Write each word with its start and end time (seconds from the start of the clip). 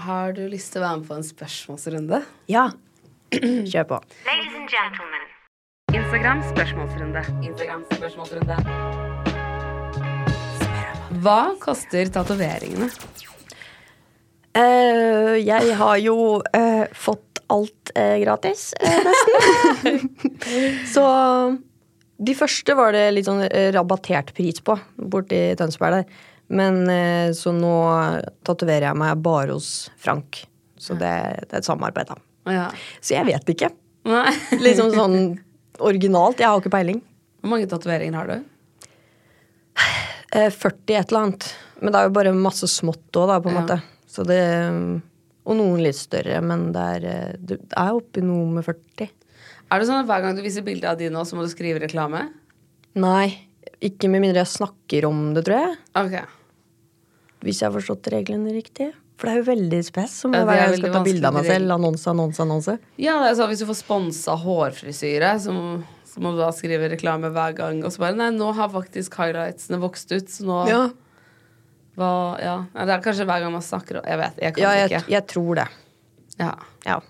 Har 0.00 0.32
du 0.32 0.46
lyst 0.48 0.72
til 0.72 0.80
å 0.80 0.86
være 0.86 0.98
med 1.02 1.08
på 1.10 1.16
en 1.18 1.24
spørsmålsrunde? 1.26 2.22
Ja. 2.48 2.70
Kjør 3.34 3.84
på. 3.90 3.96
Ladies 4.24 4.54
and 4.56 4.70
gentlemen, 4.72 5.26
Instagram 5.92 6.40
spørsmålsrunde. 6.48 7.24
Instagram 7.44 7.82
spørsmålsrunde. 7.90 8.56
Hva 11.20 11.40
koster 11.60 12.08
tatoveringene? 12.14 12.88
Uh, 14.56 15.36
jeg 15.36 15.76
har 15.82 16.00
jo 16.00 16.16
uh, 16.40 16.86
fått 16.96 17.42
alt 17.52 17.92
uh, 17.92 18.16
gratis, 18.24 18.70
nesten. 18.80 20.08
så 20.94 21.04
de 22.16 22.38
første 22.40 22.78
var 22.78 22.96
det 22.96 23.04
litt 23.18 23.28
sånn 23.28 23.44
rabattert 23.76 24.32
pris 24.36 24.64
på 24.64 24.80
borti 24.96 25.50
Tønsberg 25.60 26.00
der. 26.00 26.20
Men 26.50 26.80
eh, 26.90 27.30
så 27.36 27.52
nå 27.54 27.74
tatoverer 28.46 28.88
jeg 28.90 28.98
meg 28.98 29.20
bare 29.22 29.54
hos 29.54 29.90
Frank. 30.02 30.42
Så 30.80 30.96
det, 30.98 31.12
det 31.46 31.52
er 31.54 31.60
et 31.60 31.68
samarbeid, 31.68 32.10
da. 32.10 32.16
Ja. 32.50 32.66
Så 33.04 33.14
jeg 33.14 33.28
vet 33.28 33.52
ikke. 33.54 33.68
Liksom 34.64 34.90
sånn 34.96 35.18
originalt. 35.80 36.40
Jeg 36.40 36.48
har 36.50 36.58
ikke 36.62 36.72
peiling. 36.72 36.98
Hvor 37.40 37.52
mange 37.54 37.68
tatoveringer 37.70 38.18
har 38.18 38.30
du? 38.32 38.48
Eh, 40.32 40.50
40 40.50 40.96
et 40.98 41.10
eller 41.12 41.20
annet. 41.24 41.46
Men 41.80 41.92
det 41.94 42.00
er 42.00 42.08
jo 42.08 42.14
bare 42.18 42.32
masse 42.36 42.68
smått 42.70 43.16
òg, 43.18 43.30
da, 43.30 43.38
på 43.42 43.50
en 43.50 43.56
Ja. 43.56 43.62
måte. 43.62 43.78
Så 44.10 44.24
det 44.26 44.40
Og 45.46 45.56
noen 45.56 45.80
litt 45.82 45.96
større, 45.96 46.36
men 46.44 46.66
det 46.74 46.80
er, 46.96 47.04
eh, 47.08 47.36
det 47.40 47.56
er 47.74 47.94
oppi 47.96 48.20
noe 48.22 48.44
med 48.52 48.62
40. 48.62 49.08
Er 49.72 49.78
det 49.80 49.86
sånn 49.88 50.00
at 50.02 50.06
hver 50.06 50.20
gang 50.22 50.36
du 50.36 50.42
viser 50.44 50.62
bilde 50.62 50.84
av 50.86 50.98
de 50.98 51.08
nå, 51.10 51.22
så 51.24 51.34
må 51.34 51.42
du 51.42 51.48
skrive 51.48 51.80
reklame? 51.80 52.28
Nei, 52.94 53.38
ikke 53.80 54.10
med 54.10 54.20
mindre 54.20 54.44
jeg 54.44 54.52
snakker 54.52 55.06
om 55.08 55.32
det, 55.34 55.46
tror 55.46 55.56
jeg. 55.64 55.78
Ok. 55.96 56.28
Hvis 57.44 57.62
jeg 57.62 57.70
har 57.70 57.76
forstått 57.76 58.10
reglene 58.12 58.52
riktig. 58.52 58.90
For 59.20 59.28
det 59.28 59.32
er 59.32 59.40
jo 59.42 59.46
veldig 59.50 59.80
spes. 59.84 60.14
Som 60.22 60.34
Ja, 60.36 60.44
hver 60.48 60.56
gang 60.56 60.72
jeg 60.72 60.80
skal 60.80 60.94
ta 60.96 61.02
bilde 61.04 61.28
av 61.28 61.36
meg 61.36 61.48
selv. 61.48 61.72
Annonse, 61.76 62.06
annonse, 62.12 62.40
annonse. 62.44 62.74
Ja, 63.00 63.18
sånn 63.36 63.50
hvis 63.52 63.62
du 63.62 63.68
får 63.68 63.78
sponsa 63.82 64.36
hårfrisyre, 64.40 65.34
så, 65.44 65.54
så 66.08 66.24
må 66.24 66.32
du 66.32 66.40
da 66.40 66.48
skrive 66.56 66.88
reklame 66.92 67.28
hver 67.34 67.56
gang. 67.58 67.82
Og 67.84 67.92
så 67.92 68.04
bare 68.04 68.16
Nei, 68.16 68.30
nå 68.36 68.48
har 68.56 68.72
faktisk 68.72 69.16
highlightsene 69.20 69.80
vokst 69.82 70.12
ut, 70.16 70.32
så 70.32 70.48
nå 70.48 70.58
Ja, 70.70 70.82
hva, 72.00 72.10
ja. 72.40 72.56
Det 72.72 72.94
er 72.96 73.04
kanskje 73.04 73.26
hver 73.28 73.42
gang 73.44 73.52
man 73.52 73.64
snakker 73.66 74.00
om 74.00 74.06
Jeg 74.08 74.20
vet, 74.20 74.36
jeg 74.40 74.54
kan 74.56 74.62
ja 74.62 74.74
jeg, 74.78 74.90
ikke. 74.90 75.12
jeg 75.12 75.26
tror 75.34 75.58
det. 75.60 75.68
Ja. 76.40 76.52
Ja. 76.86 77.00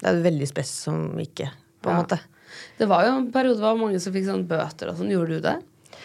Det 0.00 0.08
er 0.08 0.22
veldig 0.24 0.48
spes 0.48 0.70
som 0.86 1.02
ikke, 1.20 1.50
på 1.84 1.92
en 1.92 1.98
måte. 2.00 2.16
Det 2.80 2.88
var 2.88 3.04
jo 3.04 3.16
en 3.18 3.28
periode 3.34 3.60
hvor 3.60 3.76
mange 3.78 4.00
som 4.00 4.14
fikk 4.14 4.24
sånn 4.30 4.46
bøter 4.48 4.90
og 4.92 4.96
sånn. 4.96 5.10
Gjorde 5.12 5.36
du 5.36 5.44
det? 5.44 5.56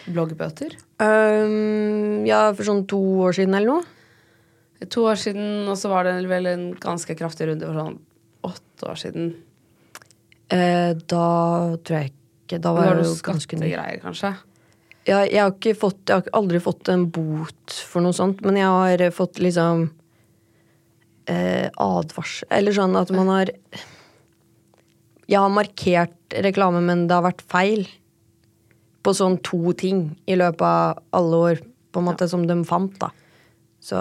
Bloggbøter? 0.06 0.76
Um, 1.02 2.24
ja, 2.28 2.46
for 2.54 2.66
sånn 2.68 2.84
to 2.90 3.00
år 3.26 3.36
siden 3.36 3.56
eller 3.58 3.78
noe. 3.78 4.86
To 4.92 5.06
år 5.08 5.18
siden, 5.18 5.64
og 5.70 5.78
så 5.80 5.90
var 5.90 6.06
det 6.06 6.18
vel 6.28 6.46
en 6.50 6.66
ganske 6.80 7.16
kraftig 7.18 7.48
runde 7.48 7.66
for 7.68 7.80
sånn 7.80 7.98
åtte 8.46 8.90
år 8.90 9.00
siden. 9.00 9.30
Eh, 10.52 10.92
da 11.10 11.26
tror 11.82 11.96
jeg 11.96 12.12
ikke 12.12 12.60
Da 12.62 12.70
var 12.70 12.92
var 12.92 13.00
det 13.00 13.08
jo 13.08 13.16
ganske 13.26 13.58
ny. 13.58 13.70
Greier, 13.72 13.98
kanskje. 14.04 14.30
Ja, 15.06 15.24
jeg 15.26 15.40
har 15.42 15.50
ikke 15.50 15.72
fått 15.78 16.06
Jeg 16.06 16.22
har 16.22 16.36
aldri 16.38 16.60
fått 16.62 16.90
en 16.92 17.08
bot 17.10 17.74
for 17.88 18.04
noe 18.04 18.14
sånt, 18.14 18.44
men 18.46 18.58
jeg 18.60 18.70
har 18.70 19.02
eh, 19.02 19.14
fått 19.14 19.40
liksom 19.42 19.88
eh, 21.26 21.66
advarsel 21.82 22.46
Eller 22.54 22.76
sånn 22.76 22.94
at 22.98 23.10
man 23.14 23.32
har 23.32 23.50
Jeg 25.26 25.40
har 25.40 25.50
markert 25.50 26.38
reklame, 26.46 26.84
men 26.86 27.08
det 27.08 27.16
har 27.16 27.26
vært 27.26 27.42
feil. 27.50 27.88
På 29.06 29.14
sånn 29.14 29.38
to 29.46 29.70
ting 29.78 30.08
i 30.26 30.34
løpet 30.38 30.66
av 30.66 31.00
alle 31.14 31.42
år, 31.50 31.62
på 31.94 32.02
en 32.02 32.08
måte, 32.08 32.26
som 32.28 32.42
de 32.48 32.58
fant, 32.66 32.92
da. 33.00 33.12
Så 33.82 33.96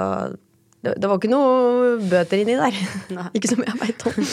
det, 0.86 0.95
det 1.02 1.09
var 1.09 1.20
ikke 1.20 1.31
noe 1.31 1.95
bøter 2.09 2.42
inni 2.42 2.58
der. 2.59 2.78
Ikke 3.38 3.50
som 3.52 3.64
jeg 3.66 3.78
veit 3.81 4.06
om. 4.09 4.30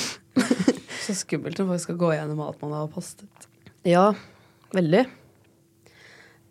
Så 1.03 1.17
skummelt 1.19 1.59
når 1.59 1.73
folk 1.73 1.83
skal 1.84 1.98
gå 2.00 2.12
gjennom 2.15 2.43
alt 2.45 2.61
man 2.62 2.77
har 2.77 2.93
postet. 2.93 3.48
ja, 3.89 4.12
veldig. 4.77 5.06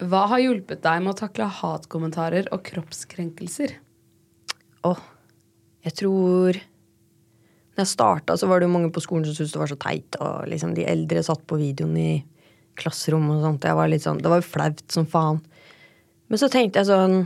Hva 0.02 0.24
har 0.32 0.42
hjulpet 0.42 0.82
deg 0.82 1.04
med 1.04 1.14
å 1.14 1.20
takle 1.20 1.46
hatkommentarer 1.60 2.50
og 2.56 2.64
kroppskrenkelser? 2.66 3.76
Åh, 4.90 5.02
jeg 5.86 5.98
tror 6.00 6.58
Når 6.58 7.84
jeg 7.84 7.90
starta, 7.92 8.36
så 8.36 8.50
var 8.50 8.60
det 8.60 8.68
jo 8.68 8.74
mange 8.74 8.90
på 8.94 9.04
skolen 9.04 9.24
som 9.28 9.38
syntes 9.38 9.54
det 9.54 9.62
var 9.62 9.70
så 9.72 9.78
teit. 9.80 10.18
Og 10.20 10.50
liksom 10.52 10.74
de 10.76 10.84
eldre 10.90 11.22
satt 11.24 11.46
på 11.48 11.60
videoen 11.62 11.94
i 12.02 12.10
klasserommet 12.80 13.40
og 13.40 13.46
sånt. 13.46 13.68
Jeg 13.68 13.78
var 13.78 13.92
litt 13.92 14.06
sånn, 14.06 14.22
det 14.22 14.32
var 14.32 14.42
jo 14.42 14.48
flaut 14.48 14.82
som 14.94 15.08
faen. 15.10 15.42
Men 16.32 16.40
så 16.40 16.48
tenkte 16.52 16.80
jeg 16.80 16.88
sånn 16.88 17.26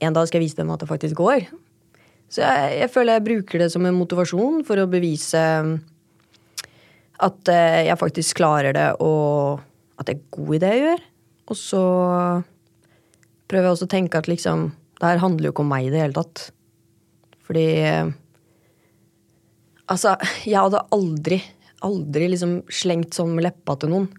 En 0.00 0.14
dag 0.16 0.26
skal 0.26 0.40
jeg 0.40 0.48
vise 0.48 0.56
dem 0.56 0.70
at 0.72 0.80
det 0.80 0.88
faktisk 0.88 1.18
går. 1.18 1.44
Så 2.32 2.40
jeg, 2.40 2.76
jeg 2.80 2.90
føler 2.94 3.18
jeg 3.18 3.26
bruker 3.26 3.60
det 3.60 3.66
som 3.68 3.84
en 3.84 3.98
motivasjon 3.98 4.62
for 4.64 4.80
å 4.80 4.88
bevise 4.88 5.42
at 7.20 7.50
eh, 7.52 7.82
jeg 7.84 8.00
faktisk 8.00 8.38
klarer 8.40 8.72
det, 8.72 8.86
og 9.04 9.60
at 10.00 10.08
det 10.08 10.14
er 10.14 10.22
god 10.32 10.54
i 10.56 10.60
det 10.62 10.70
jeg 10.72 10.84
gjør. 10.86 11.02
Og 11.52 11.58
så 11.58 11.82
prøver 13.50 13.68
jeg 13.68 13.74
også 13.76 13.88
å 13.90 13.92
tenke 13.92 14.22
at 14.22 14.30
liksom 14.30 14.70
Det 15.00 15.08
her 15.08 15.20
handler 15.22 15.48
jo 15.48 15.52
ikke 15.54 15.64
om 15.64 15.70
meg 15.72 15.86
i 15.86 15.92
det 15.92 16.00
hele 16.00 16.16
tatt. 16.16 16.46
Fordi 17.44 17.66
Altså, 19.90 20.14
jeg 20.46 20.60
hadde 20.60 20.84
aldri, 20.94 21.40
aldri 21.82 22.28
liksom 22.30 22.60
slengt 22.70 23.16
sånn 23.16 23.32
med 23.34 23.48
leppa 23.48 23.74
til 23.80 23.90
noen. 23.90 24.10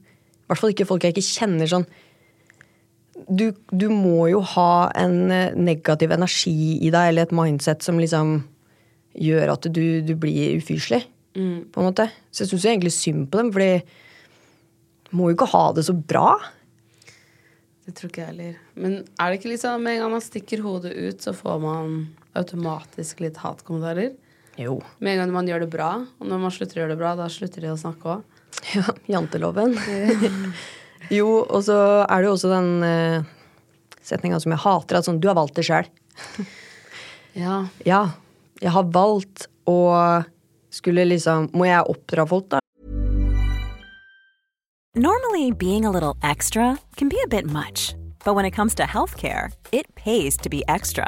I 0.52 0.54
hvert 0.54 0.60
fall 0.66 0.74
ikke 0.74 0.88
folk 0.90 1.06
jeg 1.08 1.16
ikke 1.16 1.24
kjenner 1.24 1.70
sånn. 1.72 1.86
Du, 3.32 3.52
du 3.72 3.88
må 3.94 4.26
jo 4.28 4.42
ha 4.58 4.90
en 5.00 5.32
eh, 5.32 5.54
negativ 5.56 6.12
energi 6.12 6.76
i 6.82 6.90
deg, 6.92 7.12
eller 7.14 7.30
et 7.30 7.36
mindset 7.36 7.86
som 7.86 8.00
liksom 8.02 8.42
gjør 9.16 9.54
at 9.54 9.68
du, 9.72 10.02
du 10.04 10.12
blir 10.20 10.58
ufyselig. 10.60 11.06
På 11.32 11.80
en 11.80 11.88
måte. 11.88 12.10
Så 12.28 12.44
jeg 12.44 12.52
syns 12.52 12.66
egentlig 12.68 12.92
synd 12.92 13.30
på 13.32 13.40
dem, 13.40 13.52
for 13.56 13.64
de 13.64 15.16
må 15.16 15.30
jo 15.30 15.38
ikke 15.38 15.52
ha 15.54 15.64
det 15.78 15.86
så 15.88 15.96
bra. 15.96 16.34
Det 17.88 17.96
tror 17.96 18.12
ikke 18.12 18.26
jeg 18.26 18.32
heller. 18.34 18.58
Men 18.76 18.98
er 19.16 19.32
det 19.32 19.40
ikke 19.40 19.54
liksom 19.54 19.86
med 19.88 19.96
en 19.96 20.04
gang 20.04 20.14
man 20.18 20.26
stikker 20.26 20.66
hodet 20.66 20.92
ut, 20.92 21.24
så 21.24 21.32
får 21.36 21.64
man 21.64 21.96
automatisk 22.40 23.24
litt 23.24 23.40
hatkommentarer? 23.40 24.12
Jo. 24.60 24.82
Med 25.00 25.16
en 25.16 25.24
gang 25.24 25.34
man 25.40 25.48
gjør 25.48 25.64
det 25.64 25.72
bra, 25.72 25.94
og 26.04 26.28
når 26.28 26.44
man 26.44 26.54
slutter 26.54 26.82
å 26.82 26.84
gjøre 26.84 26.96
det 26.98 27.02
bra, 27.02 27.16
da 27.20 27.32
slutter 27.32 27.64
de 27.64 27.72
å 27.72 27.80
snakke 27.80 28.18
òg. 28.18 28.31
Ja, 28.76 28.84
janteloven. 29.18 29.78
jo, 31.18 31.28
og 31.44 31.64
så 31.68 31.78
er 32.06 32.22
det 32.22 32.30
jo 32.30 32.34
også 32.38 32.52
den 32.52 32.72
uh, 32.86 33.30
setninga 34.02 34.40
som 34.44 34.56
jeg 34.56 34.64
hater, 34.66 35.00
at 35.00 35.08
sånn 35.08 35.22
Du 35.22 35.30
har 35.32 35.38
valgt 35.40 35.60
det 35.60 35.68
sjøl. 35.70 35.90
Ja. 37.32 37.62
Ja, 37.88 38.10
jeg 38.60 38.74
har 38.76 38.90
valgt 38.92 39.46
å 39.64 39.78
skulle 40.68 41.06
liksom 41.08 41.46
Må 41.56 41.64
jeg 41.70 41.88
oppdra 41.88 42.26
folk, 42.28 42.50
da? 42.52 42.60
Normally, 45.00 45.52
being 45.56 45.86
a 45.86 45.92
little 45.92 46.18
extra 46.22 46.78
can 46.98 47.08
be 47.08 47.16
a 47.24 47.28
bit 47.28 47.46
much, 47.46 47.96
but 48.26 48.36
when 48.36 48.44
it 48.44 48.52
comes 48.52 48.76
to 48.76 48.84
healthcare, 48.84 49.54
it 49.72 49.88
pays 49.96 50.36
to 50.36 50.50
be 50.50 50.66
extra. 50.68 51.08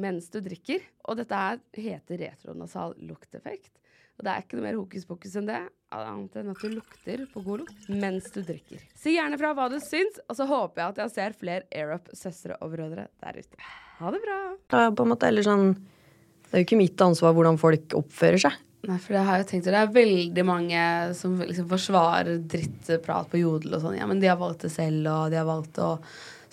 mens 0.00 0.28
du 0.32 0.40
drikker. 0.44 0.82
Og 1.08 1.18
dette 1.20 1.38
her 1.38 1.62
heter 1.76 2.20
retronasal 2.26 2.96
lukteffekt. 3.04 3.72
Og 4.18 4.26
det 4.26 4.32
er 4.32 4.42
ikke 4.44 4.58
noe 4.58 4.66
mer 4.66 4.76
hokus 4.76 5.06
pokus 5.08 5.36
enn 5.40 5.48
det, 5.48 5.60
annet 5.92 6.34
enn 6.38 6.50
at 6.52 6.60
du 6.60 6.74
lukter 6.74 7.22
på 7.32 7.44
god 7.46 7.62
lukt 7.62 7.86
mens 7.90 8.28
du 8.34 8.42
drikker. 8.44 8.82
Si 8.98 9.16
gjerne 9.16 9.38
fra 9.40 9.54
hva 9.56 9.70
du 9.72 9.78
syns, 9.82 10.20
og 10.28 10.36
så 10.38 10.46
håper 10.48 10.82
jeg 10.82 10.92
at 10.92 11.00
jeg 11.02 11.14
ser 11.14 11.38
flere 11.38 11.66
AirUp-søstre 11.72 12.58
og 12.60 12.74
brødre 12.74 13.06
der 13.24 13.40
ute. 13.40 13.62
Ha 13.98 14.12
det 14.12 14.20
bra. 14.24 14.36
Det 14.68 14.82
er 14.82 14.92
på 14.98 15.06
en 15.06 15.12
måte, 15.14 15.30
eller 15.30 15.46
sånn 15.46 15.72
Det 15.72 16.58
er 16.58 16.62
jo 16.62 16.66
ikke 16.66 16.82
mitt 16.82 17.00
ansvar 17.00 17.32
hvordan 17.32 17.56
folk 17.60 17.94
oppfører 17.96 18.44
seg. 18.44 18.60
Nei, 18.82 18.98
for 18.98 19.14
det 19.14 19.22
har 19.24 19.38
jeg 19.40 19.46
tenkt, 19.48 19.68
det 19.70 19.78
er 19.78 19.92
veldig 19.94 20.44
mange 20.44 20.80
som 21.14 21.36
liksom 21.38 21.68
forsvarer 21.70 22.40
drittprat 22.50 23.30
på 23.30 23.38
Jodel 23.40 23.78
og 23.78 23.84
sånn. 23.84 23.94
Ja, 23.96 24.08
men 24.10 24.20
de 24.20 24.28
har 24.28 24.40
valgt 24.40 24.66
det 24.66 24.72
selv, 24.74 25.06
og 25.06 25.30
de 25.32 25.38
har 25.38 25.46
valgt 25.48 25.78
å 25.80 25.94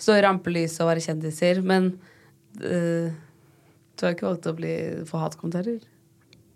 stå 0.00 0.16
i 0.16 0.22
rampelyset 0.24 0.84
og 0.84 0.92
være 0.92 1.04
kjendiser. 1.04 1.60
Men 1.66 1.90
øh, 2.62 3.10
du 4.00 4.06
har 4.08 4.16
ikke 4.16 4.28
valgt 4.28 4.48
å 4.48 4.56
bli, 4.56 4.74
få 5.08 5.20
hatkommentarer? 5.22 5.80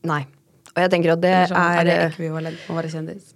Nei. 0.08 0.24
Og 0.74 0.82
jeg 0.82 0.90
tenker 0.90 1.14
at 1.14 1.22
det 1.22 1.32
er 1.32 1.50
sånn, 1.52 1.78
er, 1.78 1.86
det 1.86 1.96
ekvivalent 2.08 2.58
med 2.64 2.74
å 2.74 2.78
være 2.80 2.92
kjendis? 2.92 3.32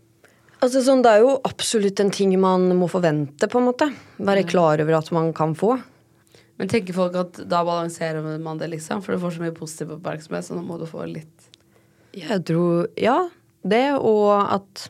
altså 0.64 0.82
sånn, 0.82 1.04
Det 1.06 1.12
er 1.12 1.22
jo 1.22 1.36
absolutt 1.46 2.00
en 2.02 2.10
ting 2.14 2.34
man 2.40 2.66
må 2.78 2.88
forvente, 2.90 3.46
på 3.46 3.60
en 3.60 3.68
måte. 3.68 3.88
Være 4.18 4.46
klar 4.48 4.82
over 4.82 4.98
at 4.98 5.10
man 5.14 5.32
kan 5.36 5.54
få. 5.58 5.76
Men 6.58 6.70
tenker 6.70 6.96
folk 6.96 7.14
at 7.20 7.38
da 7.46 7.62
balanserer 7.66 8.24
man 8.42 8.58
det, 8.58 8.72
liksom? 8.72 9.04
For 9.04 9.14
du 9.14 9.22
får 9.22 9.36
så 9.36 9.44
mye 9.44 9.54
positiv 9.54 9.94
oppmerksomhet, 9.94 10.48
så 10.48 10.58
nå 10.58 10.64
må 10.66 10.80
du 10.80 10.88
få 10.90 11.06
litt 11.06 11.50
Jeg 12.18 12.42
tror 12.48 12.88
Ja, 12.98 13.28
det, 13.62 13.84
og 13.94 14.32
at 14.42 14.88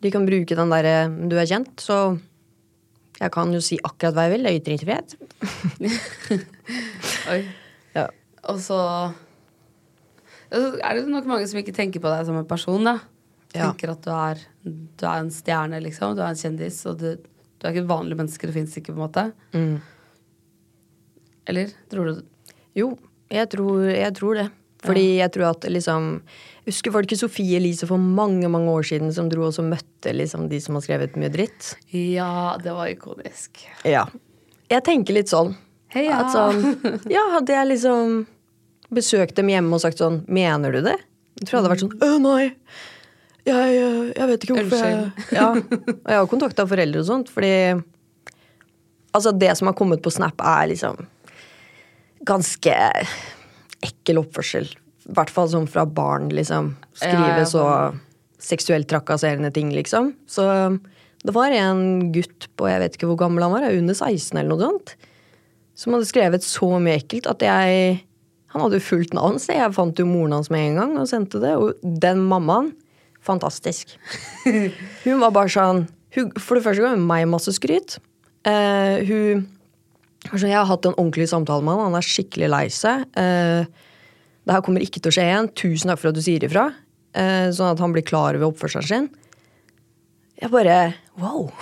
de 0.00 0.12
kan 0.12 0.24
bruke 0.28 0.56
den 0.56 0.70
derre 0.72 1.08
Du 1.28 1.34
er 1.36 1.48
kjent, 1.50 1.74
så 1.82 2.18
jeg 3.20 3.34
kan 3.34 3.50
jo 3.52 3.60
si 3.60 3.76
akkurat 3.84 4.14
hva 4.16 4.22
jeg 4.28 4.32
vil. 4.32 4.46
Jeg 4.48 4.60
yter 4.62 4.72
ikke 4.72 4.86
ytringsfrihet. 4.96 5.10
Oi. 7.34 7.42
Ja. 8.40 8.54
Og 8.54 8.60
så 8.64 8.80
er 10.50 10.98
det 10.98 11.06
nok 11.10 11.28
mange 11.30 11.46
som 11.46 11.60
ikke 11.60 11.74
tenker 11.76 12.02
på 12.02 12.10
deg 12.10 12.26
som 12.26 12.38
en 12.40 12.48
person, 12.48 12.86
da. 12.86 12.98
Ja. 13.54 13.70
Tenker 13.70 13.92
at 13.94 14.04
du 14.06 14.10
er, 14.14 14.42
du 14.64 15.04
er 15.06 15.24
en 15.24 15.32
stjerne, 15.34 15.80
liksom. 15.82 16.14
Du 16.18 16.22
er 16.22 16.32
en 16.32 16.38
kjendis. 16.38 16.78
Og 16.90 16.98
du, 17.00 17.14
du 17.20 17.66
er 17.66 17.74
ikke 17.74 17.84
et 17.84 17.90
vanlig 17.90 18.18
menneske. 18.18 18.48
Det 18.48 18.56
fins 18.56 18.76
ikke, 18.78 18.94
på 18.94 18.98
en 18.98 19.04
måte. 19.04 19.26
Mm. 19.54 19.76
Eller? 21.50 21.76
Tror 21.90 22.10
du 22.10 22.22
Jo, 22.78 22.92
jeg 23.30 23.50
tror, 23.50 23.86
jeg 23.90 24.14
tror 24.18 24.42
det. 24.42 24.48
Fordi 24.80 25.18
jeg 25.18 25.32
tror 25.34 25.50
at 25.50 25.66
liksom 25.68 26.04
Jeg 26.64 26.70
husker 26.70 26.92
var 26.92 27.02
det 27.02 27.10
ikke 27.10 27.20
Sofie 27.20 27.58
Elise 27.58 27.88
for 27.88 28.00
mange 28.00 28.48
mange 28.48 28.70
år 28.72 28.86
siden 28.86 29.10
som 29.12 29.28
dro 29.28 29.48
og 29.48 29.52
så 29.52 29.64
møtte 29.66 30.14
liksom 30.14 30.46
de 30.48 30.60
som 30.62 30.78
har 30.78 30.84
skrevet 30.86 31.18
mye 31.20 31.32
dritt? 31.32 31.74
Ja, 31.92 32.56
det 32.62 32.72
var 32.76 32.88
ikonisk. 32.88 33.60
Ja. 33.84 34.06
Jeg 34.70 34.86
tenker 34.86 35.16
litt 35.16 35.32
sånn. 35.32 35.52
Heia! 35.94 36.20
At 36.22 36.34
sånn 36.34 36.60
Ja, 37.14 37.22
hadde 37.36 37.54
jeg 37.56 37.70
liksom 37.72 38.24
besøkt 38.94 39.36
dem 39.38 39.50
hjemme 39.52 39.76
og 39.76 39.82
sagt 39.82 40.00
sånn 40.02 40.22
Mener 40.30 40.74
du 40.74 40.82
det? 40.86 40.96
Jeg 41.40 41.48
tror 41.48 41.56
jeg 41.56 41.60
hadde 41.60 41.72
vært 41.74 41.84
sånn 41.84 41.96
Å, 42.06 42.10
nei. 42.22 42.44
Jeg, 43.48 43.78
jeg, 43.78 44.26
vet 44.30 44.44
ikke 44.44 44.58
hvorfor 44.58 44.82
jeg 44.84 44.98
ja. 45.34 45.48
Og 45.56 46.10
jeg 46.12 46.20
har 46.20 46.28
kontakta 46.30 46.66
foreldre 46.68 47.02
og 47.02 47.08
sånt, 47.08 47.32
fordi 47.32 47.54
Altså, 49.10 49.32
det 49.34 49.50
som 49.58 49.66
har 49.66 49.74
kommet 49.74 50.02
på 50.04 50.12
Snap, 50.14 50.38
er 50.38 50.68
liksom 50.70 51.00
ganske 52.28 52.74
ekkel 53.82 54.20
oppførsel. 54.20 54.68
I 55.08 55.14
hvert 55.16 55.32
fall 55.34 55.48
sånn 55.50 55.66
fra 55.70 55.82
barn, 55.82 56.28
liksom. 56.30 56.74
Skrive 56.94 57.40
ja, 57.40 57.48
så 57.48 57.64
seksuelt 58.38 58.86
trakasserende 58.90 59.50
ting, 59.56 59.72
liksom. 59.74 60.12
Så 60.30 60.44
det 61.24 61.34
var 61.34 61.52
en 61.52 62.12
gutt 62.14 62.46
på 62.56 62.68
jeg 62.70 62.84
vet 62.84 62.96
ikke 62.96 63.10
hvor 63.10 63.18
gammel 63.24 63.44
han 63.48 63.56
var, 63.56 63.66
under 63.72 63.96
16 63.96 64.38
eller 64.38 64.52
noe 64.52 64.62
sånt, 64.62 64.94
som 65.80 65.96
hadde 65.96 66.08
skrevet 66.08 66.44
så 66.44 66.68
mye 66.82 66.98
ekkelt 67.00 67.28
at 67.30 67.42
jeg 67.44 68.00
Han 68.50 68.64
hadde 68.64 68.80
jo 68.80 68.82
fullt 68.82 69.12
navn, 69.14 69.36
så 69.38 69.54
jeg 69.54 69.74
fant 69.76 70.00
jo 70.00 70.08
moren 70.10 70.34
hans 70.34 70.48
med 70.50 70.72
en 70.72 70.78
gang 70.80 70.94
og 70.98 71.06
sendte 71.06 71.38
det. 71.38 71.52
Og 71.54 71.78
den 72.02 72.18
mammaen 72.26 72.72
fantastisk. 73.22 73.92
Hun 75.04 75.20
var 75.22 75.30
bare 75.30 75.52
sånn 75.52 75.84
hun, 76.16 76.32
For 76.34 76.58
det 76.58 76.64
første 76.64 76.82
ga 76.82 76.90
hun 76.96 77.04
meg 77.06 77.28
masse 77.30 77.52
skryt. 77.54 78.00
Uh, 78.42 78.98
hun 79.06 79.44
altså, 80.32 80.48
Jeg 80.48 80.56
har 80.56 80.66
hatt 80.66 80.88
en 80.88 80.96
ordentlig 80.96 81.28
samtale 81.30 81.62
med 81.62 81.76
han. 81.76 81.92
Han 81.92 82.00
er 82.00 82.08
skikkelig 82.08 82.48
lei 82.50 82.64
seg. 82.74 83.04
Uh, 83.14 83.68
det 84.42 84.56
her 84.56 84.64
kommer 84.66 84.82
ikke 84.82 84.98
til 84.98 85.12
å 85.12 85.14
skje 85.14 85.28
igjen. 85.28 85.52
Tusen 85.54 85.92
takk 85.92 86.02
for 86.02 86.10
at 86.10 86.18
du 86.18 86.24
sier 86.24 86.48
ifra. 86.48 86.66
Uh, 87.14 87.54
sånn 87.54 87.70
at 87.70 87.84
han 87.84 87.94
blir 87.94 88.06
klar 88.08 88.34
over 88.34 88.50
oppførselen 88.50 88.90
sin. 88.90 89.08
Jeg 90.40 90.50
bare 90.50 90.80
Wow. 91.20 91.52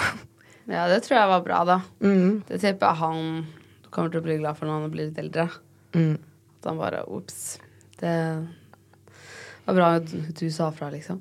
Ja, 0.70 0.86
det 0.88 1.02
tror 1.04 1.18
jeg 1.18 1.30
var 1.34 1.44
bra, 1.44 1.60
da. 1.68 1.78
Mm. 2.00 2.44
Det 2.48 2.60
tipper 2.62 2.88
jeg 2.88 3.00
han 3.02 3.22
kommer 3.94 4.12
til 4.12 4.22
å 4.22 4.26
bli 4.26 4.38
glad 4.40 4.58
for 4.58 4.68
når 4.68 4.82
han 4.82 4.92
blir 4.92 5.08
litt 5.10 5.20
eldre. 5.20 5.48
Mm. 5.96 6.14
At 6.58 6.68
han 6.70 6.80
bare 6.80 7.04
Ops. 7.08 7.58
Det 7.98 8.14
var 9.66 9.76
bra 9.76 9.88
at 9.98 10.12
du 10.38 10.46
sa 10.54 10.70
fra, 10.74 10.90
liksom. 10.92 11.20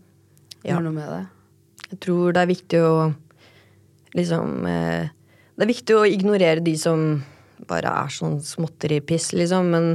Ja. 0.63 0.75
Gjør 0.75 0.87
noe 0.87 0.97
med 0.97 1.09
det. 1.11 1.23
Jeg 1.87 1.99
tror 2.03 2.35
det 2.35 2.43
er 2.43 2.51
viktig 2.51 2.79
å 2.83 2.93
liksom 4.17 4.65
eh, 4.67 5.13
Det 5.55 5.63
er 5.63 5.69
viktig 5.69 5.95
å 5.95 6.05
ignorere 6.07 6.63
de 6.63 6.73
som 6.79 7.21
bare 7.67 7.89
er 8.03 8.11
sånn 8.13 8.37
småtteripiss, 8.45 9.31
liksom. 9.37 9.71
Men 9.73 9.87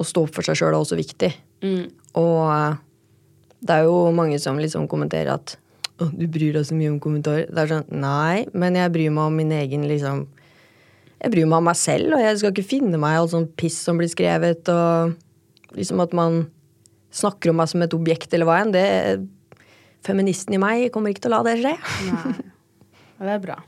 å 0.00 0.06
stå 0.06 0.24
opp 0.26 0.34
for 0.38 0.46
seg 0.46 0.58
sjøl 0.58 0.72
er 0.72 0.80
også 0.80 0.98
viktig. 0.98 1.30
Mm. 1.62 1.84
Og 2.18 2.38
eh, 2.50 2.80
det 3.62 3.76
er 3.76 3.86
jo 3.86 3.98
mange 4.14 4.40
som 4.42 4.58
liksom 4.58 4.88
kommenterer 4.90 5.36
at 5.36 5.56
å, 6.00 6.08
du 6.10 6.24
bryr 6.26 6.56
deg 6.56 6.66
så 6.66 6.76
mye 6.76 6.90
om 6.90 7.00
kommentarer. 7.02 7.46
Det 7.46 7.62
er 7.62 7.70
sånn, 7.70 7.90
Nei, 8.02 8.44
men 8.56 8.78
jeg 8.78 8.94
bryr 8.94 9.14
meg 9.14 9.30
om 9.30 9.38
min 9.38 9.54
egen 9.54 9.86
liksom 9.90 10.26
Jeg 11.22 11.30
bryr 11.30 11.46
meg 11.46 11.60
om 11.60 11.68
meg 11.70 11.78
selv, 11.78 12.16
og 12.16 12.24
jeg 12.24 12.40
skal 12.40 12.54
ikke 12.54 12.70
finne 12.72 12.98
meg 12.98 13.14
i 13.14 13.20
all 13.20 13.30
sånn 13.30 13.46
piss 13.58 13.76
som 13.86 14.00
blir 14.00 14.10
skrevet, 14.10 14.66
og 14.72 15.76
liksom 15.78 16.02
at 16.02 16.16
man 16.18 16.40
snakker 17.14 17.52
om 17.52 17.60
meg 17.60 17.70
som 17.70 17.84
et 17.84 17.94
objekt 17.94 18.34
eller 18.34 18.48
hva 18.48 18.58
enn. 18.62 18.74
Det 18.74 18.86
Feministen 20.02 20.56
i 20.56 20.58
meg 20.58 20.88
kommer 20.94 21.12
ikke 21.12 21.28
til 21.28 21.30
å 21.30 21.38
la 21.38 21.44
det 21.46 21.60
skje. 21.60 21.76
Nei. 22.08 22.32
Det 23.22 23.34
er 23.36 23.42
bra. 23.44 23.60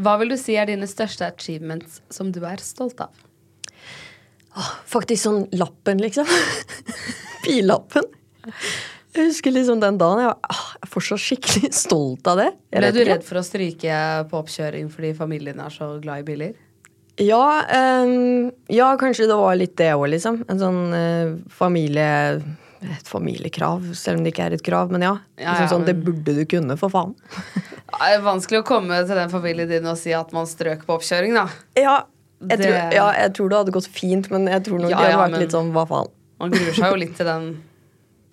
Hva 0.00 0.12
vil 0.20 0.30
du 0.30 0.36
si 0.38 0.54
er 0.54 0.68
dine 0.70 0.86
største 0.86 1.26
achievements 1.26 1.98
som 2.14 2.30
du 2.30 2.38
er 2.46 2.62
stolt 2.62 3.02
av? 3.02 3.10
Faktisk 4.86 5.24
sånn 5.24 5.42
lappen, 5.58 5.98
liksom. 6.02 6.30
Billappen. 7.44 8.06
Jeg 9.16 9.26
husker 9.32 9.50
liksom 9.54 9.80
den 9.82 9.98
dagen. 9.98 10.20
Jeg, 10.22 10.30
var, 10.30 10.38
ah, 10.54 10.64
jeg 10.76 10.86
er 10.86 10.90
fortsatt 10.92 11.22
skikkelig 11.24 11.70
stolt 11.84 12.26
av 12.30 12.36
det. 12.38 12.48
Jeg 12.70 12.82
Ble 12.84 12.90
du 12.94 13.00
redd 13.08 13.24
for 13.26 13.40
å 13.40 13.44
stryke 13.46 14.00
på 14.30 14.38
oppkjøring 14.44 14.90
fordi 14.92 15.14
familien 15.18 15.58
er 15.64 15.74
så 15.74 15.92
glad 16.02 16.22
i 16.22 16.26
biler? 16.28 16.52
Ja, 17.20 17.42
ehm, 17.68 18.50
ja, 18.72 18.92
kanskje 18.96 19.26
det 19.28 19.36
var 19.36 19.56
litt 19.58 19.74
det 19.76 19.90
òg, 19.92 20.06
liksom. 20.14 20.42
En 20.48 20.60
sånn 20.62 20.82
eh, 20.96 21.36
familie... 21.52 22.40
Et 22.80 23.04
familiekrav, 23.12 23.90
selv 23.92 24.16
om 24.16 24.22
det 24.24 24.30
ikke 24.32 24.44
er 24.46 24.54
et 24.56 24.62
krav. 24.64 24.88
Men 24.94 25.02
ja. 25.04 25.10
Ja, 25.36 25.50
liksom 25.52 25.66
ja, 25.66 25.72
sånn, 25.74 25.82
men- 25.84 25.90
Det 25.90 26.04
burde 26.06 26.32
du 26.38 26.46
kunne, 26.48 26.76
for 26.80 26.88
faen. 26.94 27.10
Det 27.90 28.06
er 28.06 28.22
vanskelig 28.24 28.62
å 28.62 28.64
komme 28.64 29.02
til 29.04 29.18
den 29.18 29.28
familien 29.28 29.68
din 29.68 29.88
og 29.90 29.98
si 30.00 30.14
at 30.16 30.30
man 30.32 30.46
strøk 30.48 30.86
på 30.86 30.94
oppkjøring, 30.96 31.34
da. 31.36 31.42
Ja, 31.76 31.96
jeg, 32.40 32.54
Det- 32.54 32.60
tror, 32.62 32.76
ja, 32.96 33.08
jeg 33.26 33.34
tror 33.36 33.50
det 33.52 33.58
hadde 33.58 33.74
gått 33.74 33.90
fint, 33.92 34.30
men 34.32 34.46
jeg 34.48 34.64
tror 34.64 34.80
nok 34.80 34.94
Ja, 34.94 34.96
det 35.02 35.10
hadde 35.10 35.18
vært 35.26 35.34
men- 35.34 35.44
litt 35.44 35.56
sånn 35.58 35.72
hva 35.74 35.84
faen. 35.90 36.08
Man 36.40 36.54
gruer 36.56 36.72
seg 36.78 36.86
jo 36.94 37.00
litt 37.02 37.12
til 37.18 37.28
den 37.28 37.50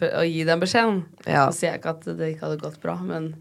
å 0.01 0.23
gi 0.27 0.43
den 0.47 0.59
beskjeden. 0.61 1.03
Ja. 1.25 1.47
Så 1.49 1.57
sier 1.59 1.71
jeg 1.73 1.79
ikke 1.81 1.93
at 1.95 2.05
det 2.19 2.31
ikke 2.33 2.45
hadde 2.47 2.61
gått 2.61 2.81
bra, 2.83 2.95
men 3.01 3.31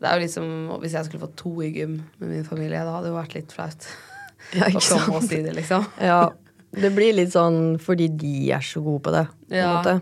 det 0.00 0.08
er 0.10 0.18
jo 0.18 0.24
liksom 0.26 0.46
Hvis 0.82 0.92
jeg 0.98 1.06
skulle 1.06 1.22
fått 1.22 1.36
to 1.40 1.52
i 1.64 1.70
gym 1.72 1.94
med 2.18 2.28
min 2.28 2.44
familie, 2.44 2.82
da 2.84 2.92
hadde 2.96 3.06
det 3.08 3.12
jo 3.14 3.18
vært 3.20 3.36
litt 3.38 3.52
flaut. 3.54 3.86
Ja, 4.54 4.66
Å 4.66 4.74
ikke 4.74 4.82
komme 5.00 5.14
og 5.16 5.22
sant? 5.22 5.30
si 5.30 5.38
det, 5.40 5.54
liksom. 5.56 5.86
Ja, 6.04 6.18
det 6.76 6.90
blir 6.92 7.14
litt 7.16 7.30
sånn 7.32 7.78
fordi 7.80 8.10
de 8.12 8.32
er 8.52 8.60
så 8.66 8.82
gode 8.84 9.00
på 9.06 9.12
det. 9.14 9.22
På 9.48 9.54
en 9.54 9.56
Ja. 9.56 9.70
måte. 9.78 9.94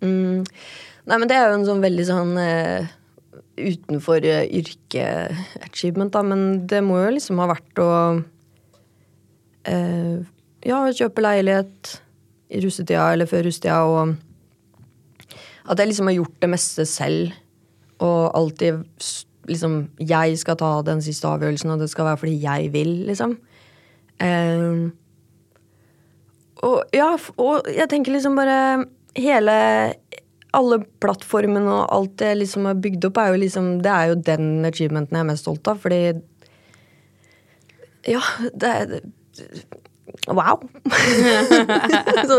Mm. 0.00 0.46
Nei, 1.06 1.18
men 1.20 1.28
det 1.28 1.36
er 1.36 1.50
jo 1.50 1.58
en 1.58 1.66
sånn 1.68 1.82
veldig 1.84 2.06
sånn 2.08 2.32
uh, 2.40 2.88
utenfor 3.60 4.24
uh, 4.24 4.40
yrkeachievement, 4.48 6.12
da, 6.16 6.22
men 6.24 6.66
det 6.66 6.80
må 6.86 6.96
jo 7.04 7.12
liksom 7.18 7.38
ha 7.44 7.50
vært 7.52 7.82
å 7.84 7.90
uh, 9.68 10.16
Ja, 10.66 10.80
kjøpe 10.96 11.22
leilighet 11.22 12.00
russetida 12.50 13.12
eller 13.12 13.28
før 13.30 13.46
russetida, 13.46 13.80
og 13.84 14.16
at 15.66 15.80
jeg 15.80 15.90
liksom 15.90 16.10
har 16.10 16.18
gjort 16.20 16.36
det 16.42 16.50
meste 16.50 16.86
selv, 16.88 17.32
og 17.98 18.36
alltid 18.36 18.84
liksom 19.46 19.88
Jeg 20.02 20.38
skal 20.38 20.56
ta 20.58 20.82
den 20.82 21.00
siste 21.02 21.28
avgjørelsen, 21.28 21.70
og 21.70 21.80
det 21.80 21.90
skal 21.90 22.04
være 22.04 22.16
fordi 22.16 22.42
jeg 22.42 22.72
vil, 22.72 22.92
liksom. 23.06 23.36
Um, 24.20 24.92
og 26.64 26.84
ja, 26.96 27.10
og 27.36 27.68
jeg 27.68 27.88
tenker 27.92 28.14
liksom 28.14 28.36
bare 28.38 28.86
Hele 29.16 29.56
Alle 30.56 30.78
plattformene 31.04 31.68
og 31.68 31.90
alt 31.92 32.14
det 32.22 32.30
liksom 32.40 32.64
har 32.64 32.78
bygd 32.80 33.04
opp, 33.10 33.20
er 33.20 33.34
jo 33.34 33.42
liksom 33.42 33.66
Det 33.84 33.92
er 33.92 34.08
jo 34.08 34.22
den 34.24 34.64
achievementen 34.64 35.18
jeg 35.18 35.24
er 35.24 35.28
mest 35.30 35.44
stolt 35.44 35.68
av, 35.68 35.82
fordi 35.82 36.00
Ja, 38.08 38.22
det 38.54 38.72
er 38.72 38.96
Wow! 40.26 40.64
Så 42.30 42.38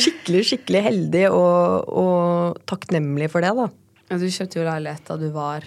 skikkelig, 0.00 0.42
skikkelig 0.50 0.82
heldig 0.86 1.24
og, 1.28 1.90
og, 1.92 2.60
takknemlig 2.68 3.28
for 3.32 3.44
det, 3.44 3.52
da. 3.58 3.68
Ja, 4.08 4.18
du 4.22 4.26
kjøpte 4.30 4.60
jo 4.60 4.66
leilighet 4.68 5.08
da 5.08 5.16
du 5.20 5.26
var 5.34 5.66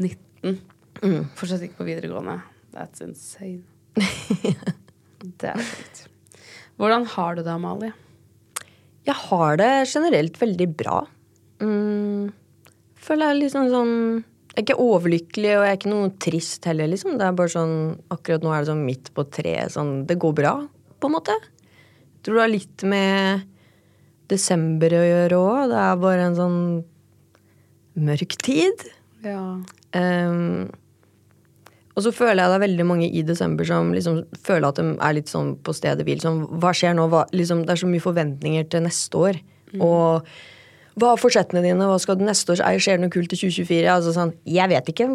19. 0.00 0.58
Mm. 1.04 1.20
Fortsatt 1.38 1.62
ikke 1.62 1.82
på 1.82 1.88
videregående. 1.88 2.40
That's 2.74 3.04
insane. 3.04 3.62
det 5.40 5.52
er 5.52 5.62
sjukt. 5.62 6.06
Hvordan 6.78 7.06
har 7.14 7.38
du 7.38 7.42
det, 7.42 7.52
Amalie? 7.54 7.92
Jeg 9.06 9.16
har 9.28 9.58
det 9.58 9.70
generelt 9.88 10.36
veldig 10.40 10.68
bra. 10.78 10.98
Mm, 11.62 12.28
føler 13.02 13.32
jeg 13.32 13.38
liksom 13.40 13.64
sånn 13.72 13.94
Jeg 14.52 14.60
er 14.60 14.62
ikke 14.62 14.82
overlykkelig, 14.84 15.50
og 15.56 15.64
jeg 15.64 15.72
er 15.72 15.78
ikke 15.78 15.90
noe 15.90 16.10
trist 16.22 16.68
heller, 16.68 16.90
liksom. 16.90 17.16
Det 17.18 17.26
er 17.26 17.38
bare 17.38 17.50
sånn 17.50 17.76
Akkurat 18.14 18.44
nå 18.46 18.52
er 18.54 18.62
det 18.62 18.70
sånn 18.70 18.84
midt 18.86 19.10
på 19.14 19.24
treet. 19.34 19.74
Sånn 19.74 20.02
Det 20.06 20.18
går 20.22 20.36
bra, 20.38 20.52
på 21.00 21.08
en 21.08 21.16
måte. 21.16 21.36
Jeg 21.38 22.26
tror 22.26 22.38
det 22.38 22.44
har 22.44 22.52
litt 22.52 22.84
med 22.90 23.46
desember 24.28 24.94
å 24.98 25.06
gjøre 25.06 25.38
òg. 25.38 25.62
Det 25.70 25.80
er 25.84 26.02
bare 26.02 26.26
en 26.28 26.36
sånn 26.38 26.60
mørk 28.08 28.36
tid. 28.44 28.84
Ja. 29.24 29.42
Um, 29.96 30.68
og 31.98 32.04
så 32.04 32.12
føler 32.14 32.44
jeg 32.44 32.52
det 32.52 32.58
er 32.58 32.62
veldig 32.62 32.86
mange 32.86 33.08
i 33.10 33.24
desember 33.26 33.66
som 33.66 33.88
liksom 33.90 34.20
føler 34.46 34.68
at 34.68 34.78
de 34.78 34.92
er 34.94 35.16
litt 35.16 35.32
sånn 35.32 35.56
på 35.66 35.74
stedet 35.74 36.06
hvil. 36.06 36.20
Sånn, 36.22 36.44
hva 36.62 36.70
skjer 36.76 36.94
nå? 36.94 37.08
Hva, 37.10 37.24
liksom, 37.34 37.64
det 37.66 37.74
er 37.74 37.80
så 37.80 37.88
mye 37.90 38.04
forventninger 38.04 38.68
til 38.70 38.84
neste 38.84 39.18
år. 39.18 39.40
Mm. 39.72 39.82
Og 39.82 40.28
hva 40.98 41.14
er 41.14 41.22
forsettene 41.22 41.64
dine? 41.64 41.88
Hva 41.90 41.98
skal 42.02 42.20
du 42.20 42.22
neste 42.26 42.54
år? 42.54 42.62
Skjer 42.78 43.00
det 43.00 43.06
noe 43.06 43.14
kult 43.14 43.34
i 43.34 43.40
2024? 43.40 43.90
Altså 43.90 44.14
sånn, 44.14 44.34
jeg 44.46 44.70
vet 44.70 44.92
ikke. 44.92 45.08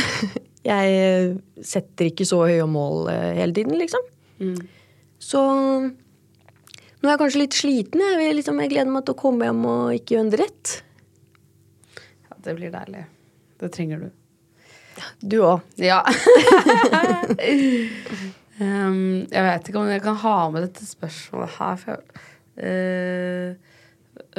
jeg 0.70 1.66
setter 1.74 2.08
ikke 2.08 2.28
så 2.28 2.40
høye 2.46 2.66
mål 2.72 3.10
eh, 3.12 3.30
hele 3.42 3.56
tiden, 3.56 3.76
liksom. 3.80 4.08
Mm. 4.40 4.56
Så 5.20 5.40
nå 7.00 7.08
er 7.08 7.14
jeg 7.14 7.20
kanskje 7.22 7.42
litt 7.42 7.56
sliten. 7.56 8.02
Jeg, 8.04 8.18
vil, 8.20 8.34
liksom, 8.36 8.58
jeg 8.60 8.72
gleder 8.74 8.92
meg 8.92 9.06
til 9.06 9.16
å 9.16 9.20
komme 9.20 9.48
hjem 9.48 9.62
og 9.68 9.94
ikke 9.96 10.16
gjøre 10.16 10.26
en 10.26 10.32
dritt. 10.34 10.72
Ja, 11.96 12.36
det 12.44 12.56
blir 12.58 12.74
deilig. 12.74 13.04
Det 13.60 13.70
trenger 13.72 14.02
du. 14.04 14.10
Du 15.20 15.38
òg. 15.46 15.62
Ja. 15.80 16.02
um, 18.60 19.24
jeg 19.30 19.44
vet 19.46 19.70
ikke 19.70 19.80
om 19.80 19.88
jeg 19.88 20.02
kan 20.04 20.18
ha 20.24 20.36
med 20.52 20.66
dette 20.66 20.84
spørsmålet 20.84 21.56
her. 21.56 21.80
For, 21.80 22.24
uh, 22.60 23.48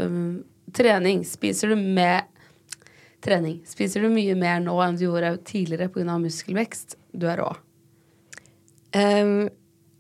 um, 0.02 0.44
trening. 0.78 1.26
Spiser 1.26 1.74
du 1.74 1.82
med 1.82 2.30
trening? 3.26 3.58
Spiser 3.70 4.06
du 4.06 4.14
mye 4.14 4.36
mer 4.38 4.62
nå 4.62 4.78
enn 4.86 5.00
du 5.00 5.08
gjorde 5.08 5.34
tidligere 5.50 5.90
pga. 5.94 6.20
muskelvekst? 6.22 6.98
Du 7.14 7.26
er 7.30 7.42
rå. 7.42 7.50
Um, 8.94 9.50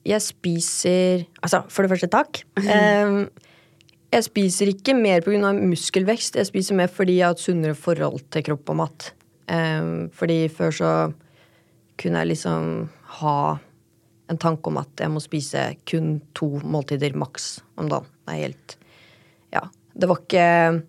jeg 0.08 0.22
spiser 0.24 1.25
Altså, 1.43 1.62
for 1.70 1.86
det 1.86 1.91
første, 1.93 2.10
takk. 2.12 2.41
Um, 2.58 3.29
jeg 4.12 4.27
spiser 4.27 4.72
ikke 4.72 4.96
mer 4.98 5.24
pga. 5.24 5.53
muskelvekst. 5.55 6.36
Jeg 6.36 6.50
spiser 6.50 6.75
mer 6.75 6.91
fordi 6.91 7.20
jeg 7.20 7.29
har 7.29 7.38
et 7.38 7.43
sunnere 7.43 7.75
forhold 7.75 8.22
til 8.31 8.43
kropp 8.43 8.70
og 8.74 8.79
mat. 8.84 9.12
Um, 9.48 10.10
fordi 10.13 10.48
før 10.50 10.72
så 10.72 10.91
kunne 12.01 12.24
jeg 12.24 12.31
liksom 12.34 12.89
ha 13.22 13.58
en 14.31 14.39
tanke 14.39 14.72
om 14.72 14.79
at 14.79 15.03
jeg 15.03 15.12
må 15.12 15.20
spise 15.20 15.75
kun 15.89 16.22
to 16.38 16.60
måltider 16.63 17.15
maks 17.20 17.60
om 17.77 17.89
dagen. 17.91 18.08
Det 18.25 18.34
er 18.34 18.43
helt 18.46 18.77
Ja. 19.51 19.67
Det 19.93 20.08
var 20.08 20.22
ikke 20.24 20.81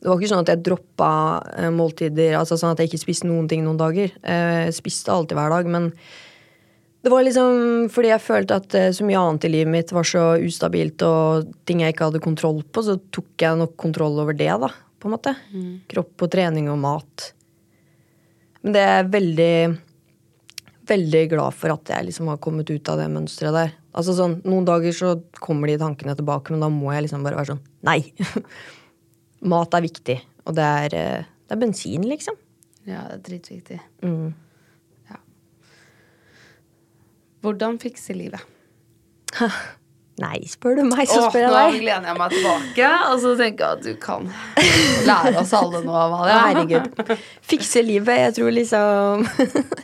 det 0.00 0.08
var 0.08 0.16
ikke 0.16 0.30
sånn 0.30 0.46
at 0.46 0.48
jeg 0.48 0.64
droppa 0.64 1.12
uh, 1.44 1.68
måltider, 1.76 2.38
altså 2.38 2.56
sånn 2.56 2.72
at 2.72 2.80
jeg 2.80 2.88
ikke 2.88 3.02
spiste 3.02 3.28
noen 3.28 3.48
ting 3.48 3.60
noen 3.66 3.76
dager. 3.76 4.08
Uh, 4.24 4.64
jeg 4.64 4.78
spiste 4.78 5.12
alltid 5.12 5.36
hver 5.36 5.52
dag, 5.52 5.68
men 5.68 5.90
det 7.00 7.12
var 7.12 7.24
liksom 7.24 7.88
fordi 7.92 8.12
jeg 8.12 8.24
følte 8.24 8.60
at 8.60 8.76
uh, 8.76 8.90
så 8.96 9.06
mye 9.08 9.20
annet 9.20 9.46
i 9.48 9.52
livet 9.54 9.72
mitt 9.72 9.92
var 9.96 10.06
så 10.08 10.24
ustabilt, 10.40 11.02
og 11.06 11.50
ting 11.68 11.84
jeg 11.84 11.94
ikke 11.94 12.10
hadde 12.10 12.24
kontroll 12.24 12.62
på, 12.62 12.84
så 12.86 12.98
tok 13.14 13.34
jeg 13.40 13.60
nok 13.60 13.76
kontroll 13.80 14.20
over 14.22 14.36
det, 14.36 14.50
da, 14.62 14.72
på 15.00 15.08
en 15.08 15.16
måte. 15.16 15.36
Mm. 15.54 15.70
Kropp 15.90 16.26
og 16.26 16.32
trening 16.32 16.68
og 16.72 16.80
mat. 16.82 17.30
Men 18.60 18.76
det 18.76 18.82
er 18.84 18.98
jeg 18.98 19.14
veldig 19.14 19.54
veldig 20.90 21.22
glad 21.30 21.56
for 21.56 21.72
at 21.74 21.92
jeg 21.92 22.08
liksom 22.08 22.30
har 22.32 22.40
kommet 22.42 22.70
ut 22.70 22.90
av 22.90 22.98
det 23.00 23.08
mønsteret 23.12 23.56
der. 23.56 23.72
Altså 23.96 24.14
sånn, 24.16 24.38
Noen 24.46 24.66
dager 24.66 24.94
så 24.94 25.14
kommer 25.38 25.70
de 25.70 25.78
tankene 25.80 26.16
tilbake, 26.18 26.52
men 26.52 26.62
da 26.62 26.70
må 26.72 26.92
jeg 26.94 27.06
liksom 27.06 27.26
bare 27.26 27.38
være 27.38 27.54
sånn 27.54 27.64
Nei! 27.86 28.00
Mat 29.50 29.74
er 29.76 29.86
viktig. 29.86 30.18
Og 30.44 30.56
det 30.56 30.66
er, 30.84 30.94
eh, 30.98 31.28
det 31.48 31.56
er 31.56 31.60
bensin, 31.62 32.04
liksom. 32.04 32.36
Ja, 32.84 33.06
det 33.08 33.14
er 33.14 33.22
dritviktig. 33.28 33.78
Mm. 34.04 34.34
Hvordan 37.40 37.78
fikse 37.80 38.16
livet? 38.16 38.42
Nei, 40.20 40.36
spør 40.50 40.76
du 40.76 40.82
meg, 40.84 41.06
så 41.08 41.30
spør 41.30 41.46
jeg 41.46 41.52
deg. 41.54 41.76
Nå 41.78 41.84
lener 41.86 42.10
jeg 42.10 42.18
meg 42.18 42.34
tilbake 42.34 42.88
og 43.08 43.20
så 43.22 43.30
tenker 43.38 43.64
jeg 43.64 43.78
at 43.78 43.86
du 43.86 43.94
kan 44.02 44.26
lære 45.08 45.32
oss 45.40 45.54
alle 45.56 45.80
noe, 45.86 46.02
av 46.02 46.26
det. 46.28 46.34
Herregud. 46.36 47.14
Fikse 47.52 47.84
livet. 47.86 48.20
Jeg 48.26 48.36
tror 48.36 48.52
liksom 48.52 49.24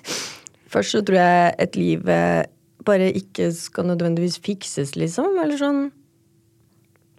Først 0.77 0.93
så 0.93 1.01
tror 1.07 1.17
jeg 1.23 1.55
et 1.63 1.79
liv 1.79 2.09
eh, 2.11 2.43
bare 2.85 3.09
ikke 3.17 3.49
skal 3.55 3.89
nødvendigvis 3.89 4.37
fikses, 4.45 4.93
liksom. 4.99 5.39
Eller 5.41 5.57
sånn 5.61 5.87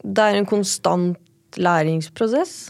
Det 0.04 0.24
er 0.24 0.38
en 0.38 0.50
konstant 0.50 1.58
læringsprosess. 1.58 2.70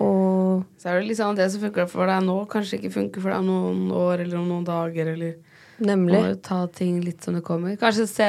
Og 0.00 0.64
Så 0.80 0.88
er 0.88 1.00
det 1.00 1.10
liksom 1.10 1.36
det 1.36 1.50
som 1.52 1.60
funker 1.60 1.90
for 1.90 2.08
deg 2.08 2.24
nå, 2.24 2.38
kanskje 2.50 2.80
ikke 2.80 2.94
funker 2.96 3.20
for 3.20 3.34
deg 3.34 3.42
om 3.42 3.50
noen 3.50 3.90
år 3.92 4.24
eller 4.24 4.40
om 4.40 4.48
noen 4.48 4.64
dager. 4.66 5.12
Eller 5.12 5.36
Nemlig. 5.82 6.18
Og 6.20 6.42
ta 6.46 6.60
ting 6.74 7.00
litt 7.04 7.24
som 7.24 7.36
det 7.36 7.44
kommer. 7.46 7.74
Kanskje 7.80 8.06
se 8.10 8.28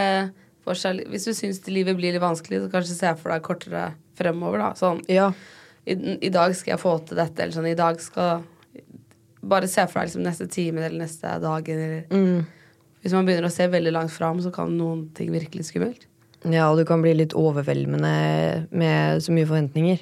for 0.63 0.79
seg 0.79 1.03
Hvis 1.11 1.27
du 1.27 1.33
syns 1.35 1.59
livet 1.67 1.97
blir 1.97 2.15
litt 2.15 2.23
vanskelig, 2.23 2.63
så 2.63 2.71
kanskje 2.71 2.95
se 2.95 3.11
for 3.19 3.33
deg 3.33 3.43
kortere 3.45 3.91
fremover, 4.17 4.61
da. 4.61 4.71
Sånn 4.79 5.01
ja. 5.11 5.29
i, 5.83 5.97
i, 6.15 6.31
dag 6.33 6.53
skal 6.55 6.75
jeg 6.75 6.83
få 6.83 6.95
til 7.07 7.19
dette, 7.19 7.43
eller 7.43 7.55
sånn 7.55 7.69
i 7.71 7.77
dag 7.77 7.99
skal 8.01 8.45
Bare 9.43 9.67
se 9.67 9.83
for 9.89 9.99
deg 9.99 10.07
liksom 10.07 10.23
neste 10.23 10.47
time 10.47 10.85
eller 10.85 11.03
neste 11.03 11.33
dagen, 11.43 11.81
eller 11.83 12.05
mm. 12.07 12.61
Hvis 13.03 13.11
man 13.11 13.27
begynner 13.27 13.49
å 13.49 13.51
se 13.51 13.65
veldig 13.67 13.91
langt 13.91 14.13
fram, 14.15 14.39
så 14.39 14.47
kan 14.55 14.71
noen 14.79 15.09
ting 15.17 15.33
virke 15.33 15.59
litt 15.59 15.67
skummelt. 15.67 16.05
Ja, 16.47 16.69
og 16.69 16.79
du 16.79 16.85
kan 16.87 17.01
bli 17.03 17.11
litt 17.15 17.35
overveldende 17.35 18.13
med 18.71 19.23
så 19.23 19.35
mye 19.35 19.47
forventninger. 19.49 19.99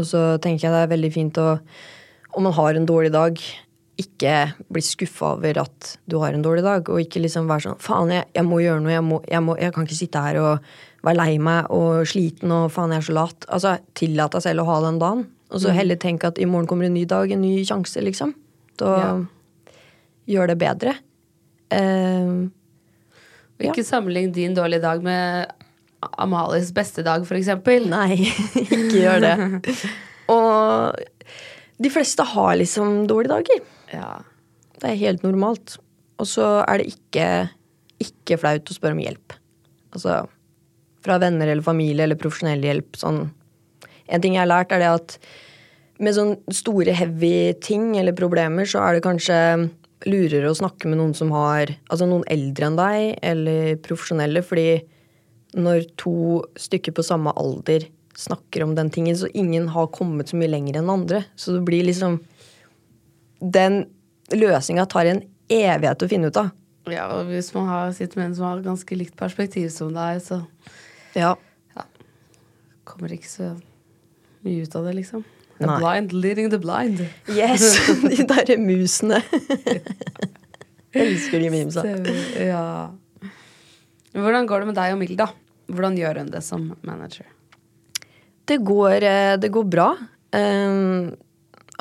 Og 0.00 0.08
så 0.08 0.22
tenker 0.40 0.66
jeg 0.66 0.72
det 0.72 0.80
er 0.86 0.94
veldig 0.94 1.10
fint 1.14 1.38
å 1.40 1.58
Om 2.34 2.48
man 2.48 2.56
har 2.56 2.74
en 2.74 2.88
dårlig 2.88 3.12
dag, 3.14 3.38
ikke 4.00 4.32
bli 4.74 4.82
skuffa 4.82 5.34
over 5.36 5.60
at 5.62 5.92
du 6.10 6.16
har 6.18 6.34
en 6.34 6.42
dårlig 6.42 6.64
dag, 6.66 6.88
og 6.90 6.98
ikke 7.02 7.20
liksom 7.22 7.46
være 7.46 7.68
sånn 7.68 7.78
Faen, 7.82 8.10
jeg, 8.10 8.24
jeg 8.34 8.44
må 8.48 8.58
gjøre 8.62 8.82
noe. 8.82 8.90
Jeg, 8.94 9.04
må, 9.06 9.20
jeg, 9.30 9.42
må, 9.46 9.54
jeg, 9.60 9.74
kan 9.76 9.86
ikke 9.86 9.98
sitte 10.00 10.22
her 10.24 10.38
og 10.42 10.68
være 11.06 11.18
lei 11.20 11.36
meg 11.38 11.70
og 11.74 12.02
sliten 12.08 12.50
og 12.56 12.70
faen, 12.74 12.90
jeg 12.96 13.02
er 13.04 13.06
så 13.06 13.14
lat. 13.14 13.46
Altså, 13.54 13.74
tillat 13.94 14.34
deg 14.34 14.42
selv 14.46 14.64
å 14.64 14.68
ha 14.72 14.80
den 14.86 14.98
dagen. 15.02 15.26
Og 15.54 15.60
så 15.62 15.70
Mm. 15.70 15.74
heller 15.78 15.96
tenke 16.02 16.26
at 16.26 16.38
i 16.42 16.46
morgen 16.50 16.66
kommer 16.66 16.86
en 16.88 16.94
ny 16.96 17.04
dag, 17.06 17.30
en 17.30 17.40
ny 17.44 17.62
sjanse, 17.64 18.00
liksom. 18.02 18.34
Da 18.80 18.96
Ja. 18.98 19.10
gjør 20.26 20.48
det 20.48 20.58
bedre. 20.58 20.96
Uh, 21.74 22.48
ja. 23.60 23.70
ikke 23.70 23.84
sammenlign 23.84 24.32
din 24.32 24.54
dårlige 24.54 24.82
dag 24.82 25.02
med 25.02 25.46
Amalies 26.18 26.72
beste 26.74 27.04
dag, 27.04 27.22
eksempel. 27.22 27.86
Nei, 27.88 28.16
ikke 28.54 28.98
gjør 28.98 29.20
det. 29.20 29.76
Og 30.34 30.98
de 31.80 31.90
fleste 31.90 32.24
har 32.24 32.56
liksom 32.56 33.06
dårlige 33.06 33.32
dager. 33.36 33.62
Ja. 33.94 34.12
Det 34.80 34.90
er 34.90 35.00
helt 35.00 35.24
normalt. 35.26 35.78
Og 36.20 36.28
så 36.30 36.46
er 36.64 36.80
det 36.80 36.92
ikke, 36.92 37.28
ikke 38.02 38.38
flaut 38.42 38.70
å 38.70 38.76
spørre 38.76 38.98
om 38.98 39.02
hjelp. 39.02 39.36
Altså 39.94 40.24
fra 41.04 41.18
venner 41.20 41.50
eller 41.50 41.64
familie 41.64 42.06
eller 42.06 42.20
profesjonell 42.20 42.64
hjelp. 42.64 42.96
Sånn. 42.96 43.26
En 44.08 44.22
ting 44.22 44.36
jeg 44.36 44.44
har 44.44 44.50
lært, 44.50 44.72
er 44.72 44.82
det 44.82 44.92
at 44.92 45.16
med 46.02 46.16
sånne 46.16 46.54
store, 46.54 46.94
heavy 46.96 47.52
ting 47.62 47.92
eller 48.00 48.16
problemer, 48.16 48.66
så 48.68 48.82
er 48.82 48.96
det 48.96 49.04
kanskje 49.04 49.38
lurere 50.08 50.50
å 50.50 50.56
snakke 50.56 50.88
med 50.90 50.98
noen 51.00 51.14
som 51.16 51.30
har 51.32 51.70
Altså 51.88 52.08
noen 52.08 52.26
eldre 52.32 52.68
enn 52.68 52.78
deg, 52.80 53.02
eller 53.24 53.76
profesjonelle, 53.84 54.42
fordi 54.44 54.82
når 55.54 55.84
to 56.00 56.42
stykker 56.58 56.96
på 56.96 57.04
samme 57.06 57.32
alder 57.38 57.86
snakker 58.18 58.64
om 58.64 58.74
den 58.74 58.90
tingen, 58.94 59.16
så 59.18 59.28
ingen 59.34 59.68
har 59.74 59.92
kommet 59.94 60.30
så 60.30 60.38
mye 60.38 60.50
lenger 60.50 60.80
enn 60.80 60.90
andre. 60.90 61.24
Så 61.38 61.56
det 61.56 61.64
blir 61.66 61.86
liksom 61.86 62.18
den 63.52 63.84
løsninga 64.32 64.86
tar 64.90 65.10
en 65.10 65.22
evighet 65.52 66.02
å 66.04 66.08
finne 66.08 66.30
ut 66.32 66.38
av. 66.40 66.50
Ja, 66.90 67.06
og 67.16 67.30
hvis 67.30 67.48
man 67.54 67.68
har, 67.70 67.92
sitter 67.96 68.20
med 68.20 68.30
en 68.30 68.34
som 68.38 68.44
har 68.48 68.62
ganske 68.64 68.96
likt 68.96 69.16
perspektiv 69.16 69.70
som 69.72 69.92
deg, 69.94 70.20
så 70.24 70.42
Ja. 71.16 71.34
kommer 72.84 73.12
ikke 73.14 73.28
så 73.30 73.54
mye 74.44 74.62
ut 74.66 74.74
av 74.76 74.84
det, 74.84 74.92
liksom. 74.98 75.24
The 75.58 75.66
Nei. 75.66 75.78
blind 75.78 76.12
leading 76.12 76.50
the 76.50 76.58
blind. 76.58 77.00
Yes! 77.30 77.78
De 78.02 78.24
derre 78.26 78.56
musene. 78.58 79.22
Elsker 80.94 81.40
de 81.40 81.50
memesa. 81.50 81.82
Ja. 82.38 82.90
Hvordan 84.14 84.46
går 84.46 84.60
det 84.62 84.66
med 84.70 84.76
deg 84.78 84.92
og 84.94 85.00
Milda? 85.00 85.28
Hvordan 85.70 85.96
gjør 85.98 86.20
hun 86.22 86.28
det 86.30 86.42
som 86.44 86.68
manager? 86.86 87.26
Det 88.46 88.58
går, 88.62 89.02
eh, 89.08 89.36
det 89.40 89.50
går 89.54 89.64
bra. 89.72 89.88
Um, 90.34 91.14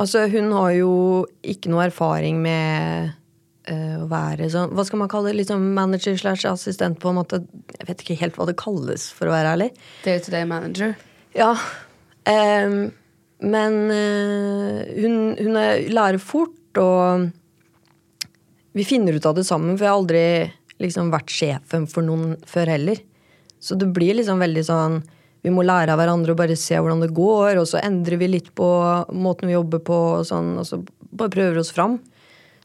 altså, 0.01 0.25
hun 0.31 0.51
har 0.55 0.71
jo 0.77 0.93
ikke 1.45 1.71
noe 1.71 1.88
erfaring 1.88 2.39
med 2.43 3.13
uh, 3.69 4.01
å 4.03 4.07
være 4.12 4.50
sånn 4.53 4.73
Hva 4.75 4.85
skal 4.88 5.01
man 5.03 5.12
kalle 5.12 5.31
det? 5.31 5.41
Liksom 5.41 5.69
manager 5.77 6.17
slash 6.19 6.47
assistent, 6.50 7.00
på 7.01 7.12
en 7.12 7.19
måte. 7.21 7.43
Jeg 7.77 7.89
vet 7.89 8.03
ikke 8.03 8.19
helt 8.23 8.39
hva 8.39 8.50
det 8.50 8.57
kalles, 8.62 9.09
for 9.13 9.29
å 9.29 9.35
være 9.35 9.55
ærlig. 9.55 9.69
Day 10.05 10.21
to 10.23 10.33
day 10.33 10.47
manager. 10.50 10.97
Ja. 11.38 11.53
Um, 12.29 12.91
men 13.43 13.79
uh, 13.91 14.83
hun, 14.97 15.15
hun 15.39 15.57
er, 15.59 15.88
lærer 15.91 16.21
fort, 16.21 16.59
og 16.79 17.29
vi 18.73 18.85
finner 18.88 19.17
ut 19.17 19.25
av 19.29 19.35
det 19.38 19.45
sammen, 19.45 19.75
for 19.77 19.85
jeg 19.85 19.91
har 19.91 20.00
aldri 20.00 20.27
liksom 20.81 21.12
vært 21.13 21.31
sjefen 21.31 21.85
for 21.89 22.05
noen 22.05 22.38
før 22.50 22.71
heller. 22.73 23.01
Så 23.63 23.77
det 23.79 23.91
blir 23.95 24.17
liksom 24.17 24.41
veldig 24.43 24.63
sånn 24.67 25.03
Vi 25.43 25.51
må 25.51 25.65
lære 25.65 25.91
av 25.91 26.00
hverandre 26.00 26.33
og 26.33 26.39
bare 26.39 26.55
se 26.59 26.77
hvordan 26.77 27.03
det 27.03 27.12
går, 27.15 27.59
og 27.59 27.67
så 27.67 27.81
endrer 27.83 28.19
vi 28.21 28.29
litt 28.31 28.53
på 28.55 28.67
måten 29.12 29.50
vi 29.50 29.57
jobber 29.57 29.81
på, 29.83 30.00
og 30.19 30.27
sånn, 30.27 30.53
og 30.62 30.67
så 30.67 30.79
bare 31.12 31.33
prøver 31.33 31.59
oss 31.59 31.73
fram. 31.75 31.97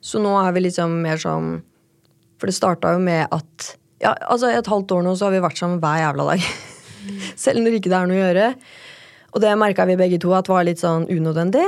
Så 0.00 0.22
nå 0.22 0.30
er 0.38 0.54
vi 0.54 0.62
liksom 0.68 1.00
mer 1.02 1.18
sånn 1.18 1.56
For 2.38 2.46
det 2.46 2.54
starta 2.54 2.92
jo 2.94 3.00
med 3.02 3.24
at 3.34 3.64
ja, 3.98 4.12
altså 4.30 4.52
Et 4.54 4.68
halvt 4.70 4.92
år 4.94 5.02
nå 5.02 5.16
så 5.18 5.26
har 5.26 5.34
vi 5.34 5.42
vært 5.42 5.58
sammen 5.58 5.80
hver 5.82 6.04
jævla 6.04 6.26
dag. 6.28 6.44
Selv 7.44 7.64
når 7.64 7.80
ikke 7.80 7.90
det 7.90 7.98
er 7.98 8.06
noe 8.06 8.14
å 8.14 8.20
gjøre. 8.20 8.44
Og 9.34 9.42
det 9.42 9.56
merka 9.58 9.86
vi 9.88 9.98
begge 9.98 10.20
to 10.22 10.30
at 10.38 10.50
var 10.50 10.68
litt 10.68 10.78
sånn 10.78 11.08
unødvendig. 11.10 11.64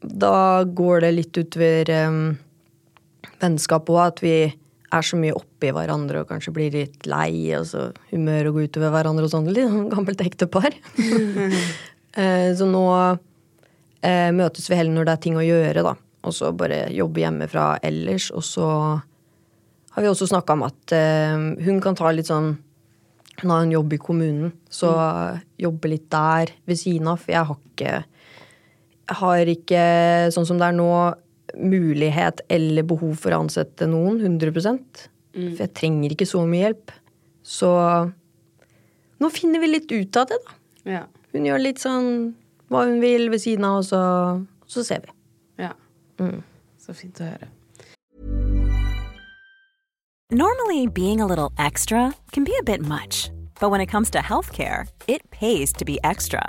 Da 0.00 0.64
går 0.64 1.04
det 1.04 1.12
litt 1.12 1.36
utover 1.36 1.92
um, 2.08 2.22
vennskapet 3.42 3.92
òg, 3.92 4.00
at 4.06 4.22
vi 4.24 4.34
er 4.94 5.04
så 5.04 5.18
mye 5.20 5.36
oppi 5.36 5.70
hverandre 5.74 6.22
og 6.22 6.30
kanskje 6.30 6.54
blir 6.56 6.72
litt 6.74 7.06
lei, 7.08 7.52
og 7.58 7.66
så 7.68 7.88
humøret 8.12 8.54
går 8.54 8.68
utover 8.70 8.94
hverandre 8.94 9.26
og 9.26 9.32
sånn. 9.32 9.50
Litt 9.52 9.68
sånn 9.68 9.92
gammelt 9.92 10.24
ektepar. 10.24 10.74
Eh, 12.18 12.48
så 12.56 12.66
nå 12.66 12.80
eh, 14.02 14.30
møtes 14.34 14.64
vi 14.66 14.74
heller 14.74 14.90
når 14.90 15.04
det 15.06 15.12
er 15.12 15.20
ting 15.22 15.36
å 15.38 15.44
gjøre, 15.44 15.84
da. 15.86 15.92
Og 16.26 16.34
så 16.34 16.48
bare 16.56 16.88
jobbe 16.90 17.20
hjemmefra 17.20 17.66
ellers. 17.84 18.30
Og 18.34 18.42
så 18.42 18.64
har 19.92 20.02
vi 20.02 20.08
også 20.10 20.26
snakka 20.26 20.56
om 20.56 20.64
at 20.66 20.94
eh, 20.96 21.36
hun 21.62 21.78
kan 21.84 21.94
ta 21.94 22.10
litt 22.10 22.26
sånn 22.32 22.56
Hun 23.44 23.52
har 23.52 23.62
en 23.62 23.76
jobb 23.76 23.92
i 23.94 24.00
kommunen, 24.02 24.50
så 24.66 24.88
jobbe 25.62 25.92
litt 25.92 26.08
der 26.10 26.50
ved 26.66 26.80
siden 26.80 27.12
av. 27.12 27.20
For 27.22 27.36
jeg 27.36 27.46
har 27.52 27.60
ikke 27.60 27.92
har 29.20 29.48
ikke, 29.48 29.82
sånn 30.34 30.46
som 30.48 30.58
det 30.58 30.68
er 30.68 30.76
nå, 30.76 30.90
mulighet 31.58 32.40
eller 32.48 32.86
behov 32.86 33.16
for 33.18 33.34
å 33.34 33.42
ansette 33.44 33.86
noen 33.90 34.20
100% 34.22 35.06
For 35.38 35.60
jeg 35.62 35.74
trenger 35.76 36.14
ikke 36.14 36.26
så 36.26 36.40
mye 36.46 36.64
hjelp. 36.68 36.90
Så 37.46 37.68
nå 39.18 39.30
finner 39.34 39.60
vi 39.62 39.68
litt 39.70 39.92
ut 39.92 40.16
av 40.18 40.26
det, 40.30 40.38
da. 40.46 40.56
Ja. 40.88 41.02
Hun 41.34 41.46
gjør 41.46 41.60
litt 41.62 41.82
sånn 41.82 42.08
hva 42.72 42.84
hun 42.88 42.98
vil 43.02 43.28
ved 43.30 43.40
siden 43.44 43.64
av, 43.68 43.80
og 43.82 43.86
så, 43.86 44.00
så 44.66 44.82
ser 44.86 45.04
vi. 45.04 45.14
ja. 45.64 45.72
Så 46.82 46.94
fint 46.96 47.20
å 47.20 47.28
høre. 47.28 47.48
Normally, 50.30 50.86
being 50.86 51.20
a 51.20 51.26
little 51.26 51.52
extra 51.58 52.12
can 52.32 52.44
be 52.44 52.52
a 52.58 52.62
bit 52.62 52.80
much, 52.82 53.30
but 53.60 53.70
when 53.70 53.80
it 53.80 53.86
comes 53.86 54.10
to 54.10 54.18
healthcare, 54.18 54.86
it 55.06 55.22
pays 55.30 55.72
to 55.72 55.84
be 55.84 55.98
extra. 56.04 56.48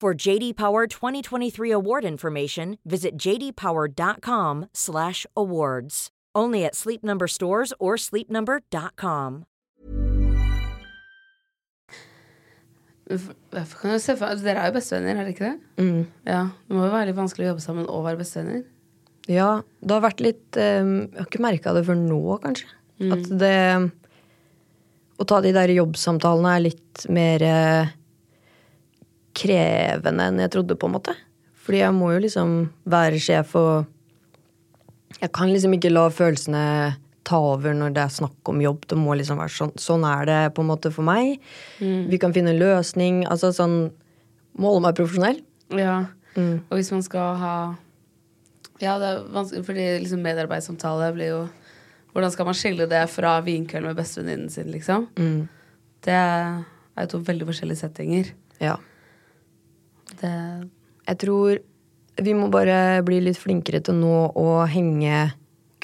For 0.00 0.12
JD 0.12 0.54
Power 0.56 0.86
2023 0.86 1.70
award 1.70 2.04
information, 2.04 2.76
visit 2.84 3.16
jdpower.com/awards. 3.16 6.08
Only 6.36 6.64
at 6.66 6.74
Sleep 6.74 7.04
Number 7.04 7.28
stores 7.28 7.72
or 7.78 7.96
sleepnumber.com. 7.96 9.44
F- 13.10 13.34
kan 13.80 13.90
du 13.92 13.98
se 14.00 14.14
for 14.16 14.34
Dere 14.40 14.60
er 14.64 14.70
jo 14.70 14.74
bestevenner, 14.78 15.18
er 15.20 15.24
det 15.28 15.34
ikke 15.36 15.50
det? 15.52 15.58
Ja, 16.26 16.40
Det 16.66 16.72
må 16.74 16.80
jo 16.86 16.92
være 16.94 17.06
litt 17.10 17.18
vanskelig 17.18 17.46
å 17.46 17.50
jobbe 17.52 17.64
sammen 17.64 17.86
og 17.88 18.04
være 18.08 18.20
bestevenner. 18.22 18.62
Ja, 19.30 19.50
det 19.80 19.92
har 19.94 20.02
vært 20.04 20.20
litt 20.24 20.50
um, 20.60 20.94
Jeg 21.12 21.20
har 21.20 21.28
ikke 21.30 21.44
merka 21.44 21.72
det 21.76 21.84
før 21.86 21.98
nå, 22.00 22.18
kanskje. 22.42 22.66
At 23.14 23.24
det 23.40 23.58
Å 25.20 25.22
ta 25.30 25.36
de 25.44 25.52
der 25.54 25.70
jobbsamtalene 25.76 26.50
er 26.58 26.62
litt 26.66 26.94
mer 27.14 27.38
eh, 27.46 27.84
krevende 29.34 30.28
enn 30.30 30.42
jeg 30.44 30.52
trodde, 30.54 30.76
på 30.78 30.88
en 30.88 30.96
måte. 30.96 31.14
Fordi 31.64 31.80
jeg 31.80 31.96
må 31.96 32.12
jo 32.12 32.20
liksom 32.26 32.52
være 32.90 33.20
sjef, 33.22 33.54
og 33.56 35.20
jeg 35.20 35.32
kan 35.34 35.52
liksom 35.52 35.74
ikke 35.76 35.92
la 35.92 36.08
følelsene 36.12 36.64
ta 37.24 37.38
over 37.40 37.72
når 37.72 37.94
det 37.96 38.02
er 38.02 38.12
snakk 38.12 38.50
om 38.52 38.60
jobb. 38.60 38.84
Det 38.90 38.98
må 39.00 39.14
liksom 39.16 39.38
være 39.40 39.54
sånn. 39.54 39.72
Sånn 39.80 40.04
er 40.04 40.26
det 40.28 40.40
på 40.56 40.60
en 40.60 40.68
måte 40.68 40.90
for 40.92 41.06
meg. 41.06 41.38
Vi 41.80 42.18
kan 42.20 42.34
finne 42.36 42.52
en 42.52 42.60
løsning. 42.60 43.22
Altså 43.30 43.52
sånn 43.56 43.78
Måle 44.60 44.84
meg 44.84 44.94
profesjonell. 44.94 45.40
Ja. 45.74 46.04
Og 46.36 46.74
hvis 46.76 46.92
man 46.94 47.02
skal 47.02 47.38
ha 47.40 47.54
Ja, 48.82 48.98
det 49.00 49.08
er 49.08 49.24
vanskelig, 49.34 49.64
fordi 49.66 49.86
liksom 50.02 50.22
medarbeidssamtale 50.22 51.08
blir 51.16 51.30
jo 51.32 51.40
Hvordan 52.12 52.30
skal 52.30 52.46
man 52.46 52.58
skille 52.58 52.86
det 52.90 53.00
fra 53.10 53.32
vinkveld 53.42 53.88
med 53.88 53.98
bestevenninnen 53.98 54.52
sin, 54.52 54.68
liksom? 54.70 55.08
Det 56.04 56.14
er 56.14 56.62
jo 57.00 57.10
to 57.10 57.18
veldig 57.26 57.48
forskjellige 57.48 57.80
settinger. 57.80 58.30
Ja. 58.62 58.76
Det 60.20 60.34
Jeg 61.06 61.18
tror 61.18 61.58
vi 62.24 62.32
må 62.34 62.46
bare 62.50 63.02
bli 63.04 63.18
litt 63.20 63.38
flinkere 63.40 63.80
til 63.82 63.96
nå 63.98 64.32
å 64.38 64.66
henge 64.70 65.32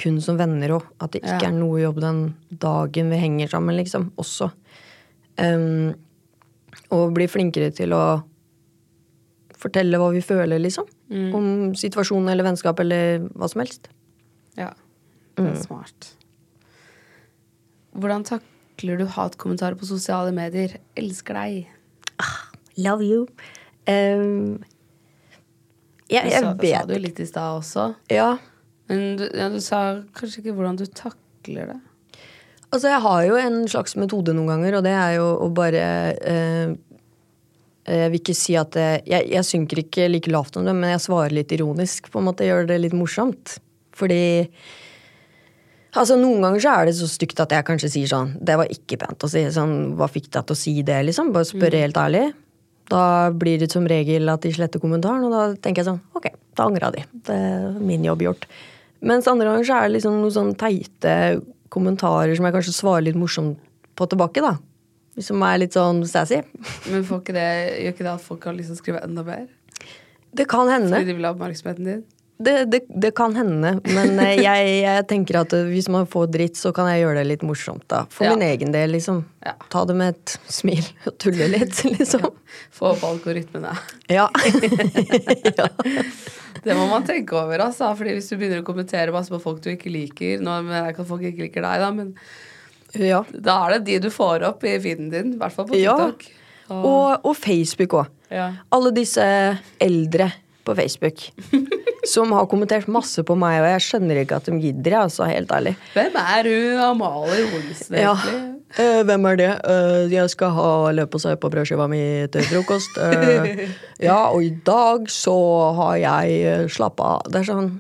kun 0.01 0.21
som 0.23 0.39
venner 0.39 0.77
òg. 0.77 0.85
At 1.01 1.13
det 1.13 1.23
ikke 1.23 1.41
Ja. 1.43 1.49
er 1.49 1.53
noe 1.53 1.81
jobb 1.81 2.01
den 2.01 2.35
dagen 2.53 3.11
vi 3.11 3.17
henger 3.17 3.49
sammen, 3.49 3.77
liksom. 3.77 4.13
Også. 4.17 4.51
Um, 5.37 5.95
og 6.91 7.13
bli 7.15 7.27
flinkere 7.27 7.75
til 7.75 7.91
å 7.93 8.23
fortelle 9.59 9.99
hva 9.99 10.13
vi 10.15 10.21
føler, 10.21 10.59
liksom. 10.63 10.87
Om 11.11 11.75
situasjonen 11.75 12.31
eller 12.31 12.45
vennskap 12.45 12.79
eller 12.81 13.19
hva 13.35 13.49
som 13.51 13.61
helst. 13.61 13.89
Ja. 14.57 14.71
Det 15.37 15.45
er 15.51 15.63
smart. 15.63 16.15
Hvordan 17.99 18.25
takler 18.25 18.99
du 18.99 19.07
hatkommentarer 19.07 19.75
på 19.75 19.85
sosiale 19.89 20.33
medier? 20.33 20.79
Elsker 20.97 21.35
deg. 21.35 21.67
Love 22.79 23.03
you. 23.03 23.27
Um, 23.91 24.61
jeg, 26.11 26.27
jeg 26.27 26.43
sa, 26.43 26.55
vet 26.59 26.75
sa 26.75 26.87
du 26.89 26.97
litt 26.99 27.21
i 27.23 27.27
stad 27.29 27.61
også. 27.61 27.87
Ja. 28.11 28.33
Men 28.91 29.17
du, 29.21 29.25
ja, 29.37 29.47
du 29.53 29.61
sa 29.63 29.81
kanskje 30.17 30.43
ikke 30.43 30.57
hvordan 30.57 30.79
du 30.81 30.87
takler 30.87 31.75
det. 31.75 31.79
Altså, 32.71 32.91
jeg 32.91 33.03
har 33.03 33.25
jo 33.27 33.39
en 33.39 33.61
slags 33.71 33.97
metode 33.99 34.35
noen 34.35 34.51
ganger, 34.51 34.79
og 34.79 34.87
det 34.87 34.95
er 34.95 35.17
jo 35.17 35.27
å 35.43 35.49
bare 35.55 35.81
eh, 36.23 36.75
Jeg 37.91 38.11
vil 38.13 38.21
ikke 38.21 38.37
si 38.39 38.55
at 38.59 38.71
det, 38.77 38.89
jeg, 39.11 39.27
jeg 39.33 39.47
synker 39.49 39.81
ikke 39.83 40.07
like 40.11 40.31
lavt 40.31 40.59
om 40.59 40.67
det, 40.69 40.75
men 40.79 40.93
jeg 40.93 41.03
svarer 41.07 41.35
litt 41.35 41.51
ironisk. 41.57 42.11
på 42.13 42.21
en 42.21 42.29
måte, 42.29 42.47
Gjør 42.47 42.69
det 42.71 42.79
litt 42.85 42.95
morsomt. 42.95 43.59
Fordi 43.99 44.23
Altså, 45.91 46.15
Noen 46.15 46.45
ganger 46.45 46.63
så 46.63 46.75
er 46.79 46.87
det 46.87 46.95
så 47.01 47.09
stygt 47.11 47.41
at 47.43 47.51
jeg 47.51 47.67
kanskje 47.67 47.89
sier 47.91 48.11
sånn 48.13 48.29
Det 48.39 48.55
var 48.61 48.71
ikke 48.71 49.01
pent 49.01 49.25
å 49.27 49.31
si. 49.31 49.43
sånn, 49.51 49.97
Hva 49.99 50.07
fikk 50.07 50.29
deg 50.31 50.47
til 50.47 50.55
å 50.55 50.61
si 50.61 50.75
det, 50.87 51.01
liksom? 51.09 51.33
Bare 51.35 51.49
spørre 51.49 51.83
helt 51.83 51.99
ærlig. 51.99 52.29
Da 52.91 53.31
blir 53.31 53.61
det 53.63 53.71
som 53.73 53.87
regel 53.89 54.29
at 54.33 54.43
de 54.43 54.53
sletter 54.55 54.83
kommentaren, 54.83 55.23
og 55.29 55.35
da 55.35 55.43
tenker 55.63 55.85
jeg 55.85 55.91
sånn 55.93 56.01
Ok, 56.19 56.27
da 56.59 56.67
angra 56.67 56.91
de. 56.95 57.05
Det 57.27 57.37
er 57.37 57.79
min 57.79 58.05
jobb 58.07 58.25
gjort. 58.27 58.49
Mens 59.07 59.29
andre 59.31 59.49
ganger 59.49 59.69
så 59.69 59.79
er 59.79 59.89
det 59.89 59.97
liksom 59.99 60.19
noen 60.19 60.35
sånn 60.35 60.55
teite 60.61 61.15
kommentarer 61.73 62.35
som 62.37 62.49
jeg 62.49 62.57
kanskje 62.57 62.75
svarer 62.77 63.07
litt 63.07 63.19
morsomt 63.19 63.61
på 63.97 64.09
tilbake, 64.11 64.43
da. 64.45 64.57
Som 65.21 65.43
er 65.47 65.61
litt 65.63 65.77
sånn 65.77 66.03
sassy. 66.09 66.41
Men 66.91 67.05
får 67.07 67.23
ikke 67.23 67.37
det, 67.37 67.49
gjør 67.85 67.95
ikke 67.95 68.07
det 68.07 68.13
at 68.13 68.25
folk 68.25 68.47
til 68.47 68.75
å 68.75 68.79
skrive 68.79 69.03
enda 69.07 69.25
mer? 69.27 69.47
Det 70.37 70.47
kan 70.51 70.71
hende. 70.71 70.93
Fordi 70.93 71.11
de 71.11 71.17
vil 71.19 71.27
ha 71.27 71.35
oppmerksomheten 71.35 71.89
din? 71.89 72.03
Det, 72.41 72.55
det, 72.73 72.79
det 72.89 73.11
kan 73.19 73.35
hende. 73.37 73.75
Men 73.85 74.15
eh, 74.23 74.39
jeg, 74.49 74.69
jeg 74.81 75.07
tenker 75.11 75.37
at 75.43 75.53
eh, 75.53 75.67
hvis 75.69 75.91
man 75.93 76.07
får 76.09 76.31
dritt, 76.33 76.57
så 76.57 76.73
kan 76.77 76.89
jeg 76.89 77.03
gjøre 77.03 77.19
det 77.21 77.27
litt 77.29 77.43
morsomt, 77.45 77.85
da. 77.93 78.07
For 78.15 78.25
Ja. 78.25 78.33
min 78.33 78.47
egen 78.49 78.73
del, 78.73 78.95
liksom. 78.97 79.19
Ja. 79.45 79.53
Ta 79.73 79.83
det 79.89 79.97
med 80.01 80.15
et 80.17 80.37
smil 80.49 80.87
og 81.05 81.19
tulle 81.21 81.51
litt, 81.53 81.83
liksom. 81.99 82.25
Få 82.73 82.95
opp 82.95 83.05
algoritmene. 83.13 83.75
Ja. 84.11 84.25
ja. 85.45 85.69
Det 86.65 86.75
må 86.75 86.87
man 86.91 87.05
tenke 87.07 87.37
over, 87.39 87.61
altså. 87.69 87.93
Fordi 87.97 88.17
hvis 88.17 88.33
du 88.33 88.37
begynner 88.41 88.65
å 88.65 88.67
kommentere 88.67 89.13
masse 89.15 89.31
på 89.33 89.39
folk 89.43 89.61
du 89.65 89.71
ikke 89.75 89.93
liker 89.93 90.41
Nå 90.43 90.57
at 90.81 90.99
folk 91.09 91.23
ikke 91.29 91.45
liker 91.47 91.63
deg, 91.65 91.85
da, 91.85 91.93
men 91.95 92.11
ja. 92.99 93.21
da 93.31 93.61
er 93.69 93.77
det 93.77 93.85
de 93.87 94.01
du 94.09 94.11
får 94.13 94.43
opp 94.49 94.65
i 94.67 94.75
feeden 94.83 95.13
din. 95.13 95.35
I 95.37 95.41
hvert 95.41 95.55
fall 95.55 95.69
på 95.71 95.79
Ja. 95.79 95.95
TikTok. 96.01 96.27
Og, 96.75 97.25
og 97.27 97.33
Facebook 97.39 97.95
òg. 98.01 98.11
Ja. 98.31 98.49
Alle 98.75 98.93
disse 98.95 99.25
eldre 99.83 100.29
på 100.71 100.79
Facebook 100.79 101.27
som 102.09 102.33
har 102.33 102.47
kommentert 102.51 102.89
masse 102.91 103.23
på 103.27 103.37
meg, 103.39 103.59
og 103.61 103.69
jeg 103.75 103.85
skjønner 103.85 104.23
ikke 104.23 104.39
at 104.41 104.49
de 104.49 104.57
gidder, 104.63 104.95
jeg, 104.95 105.09
altså, 105.11 105.27
helt 105.29 105.53
ærlig. 105.53 105.75
Hvem 105.93 106.17
er 106.23 106.49
hun 106.49 106.81
Amalie 106.87 107.45
Olsen, 107.59 107.99
Ja. 107.99 108.15
egentlig? 108.15 108.57
Eh, 108.79 109.03
hvem 109.03 109.27
er 109.27 109.37
det? 109.37 109.51
Eh, 109.67 110.05
jeg 110.15 110.31
skal 110.31 110.53
ha 110.55 110.71
leverpostei 110.95 111.35
på 111.43 111.51
brødskiva 111.51 111.89
mi 111.91 112.01
til 112.31 112.47
frokost. 112.47 112.99
Eh, 113.03 113.67
ja, 114.09 114.31
og 114.31 114.45
i 114.47 114.53
dag 114.67 115.11
så 115.11 115.37
har 115.81 115.97
jeg 115.99 116.71
slappa 116.71 117.17
av. 117.19 117.31
Det 117.31 117.43
er 117.43 117.49
sånn 117.51 117.71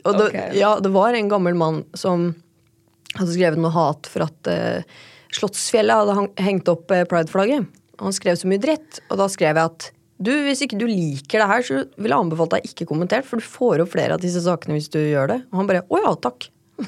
og 0.00 0.16
det, 0.16 0.30
okay. 0.30 0.54
Ja, 0.56 0.78
det 0.80 0.88
var 0.94 1.12
en 1.12 1.28
gammel 1.28 1.52
mann 1.60 1.82
som 1.92 2.30
hadde 3.18 3.34
skrevet 3.34 3.60
noe 3.60 3.74
hat 3.74 4.08
for 4.08 4.24
at 4.24 4.48
Slottsfjellet 5.36 6.08
hadde 6.08 6.42
hengt 6.42 6.70
opp 6.72 6.88
prideflagget. 6.88 7.68
Han 8.00 8.16
skrev 8.16 8.38
så 8.40 8.48
mye 8.48 8.62
dritt, 8.62 9.02
og 9.12 9.20
da 9.20 9.28
skrev 9.30 9.60
jeg 9.60 9.68
at 9.68 9.90
du, 10.20 10.30
hvis 10.44 10.60
ikke 10.66 10.76
du 10.80 10.86
liker 10.88 11.40
det 11.40 11.48
her, 11.48 11.62
så 11.64 11.74
vil 11.96 12.12
jeg 12.12 12.20
anbefale 12.20 12.58
deg 12.58 12.66
ikke 12.68 12.86
kommentert, 12.90 13.24
for 13.28 13.40
du 13.40 13.46
får 13.46 13.80
opp 13.84 13.92
flere 13.94 14.16
av 14.16 14.22
disse 14.22 14.42
sakene 14.44 14.76
hvis 14.76 14.90
du 14.92 14.98
gjør 15.00 15.26
det. 15.32 15.38
Og 15.48 15.56
han 15.62 15.70
bare 15.70 15.86
å 15.88 16.00
ja, 16.02 16.12
takk. 16.20 16.40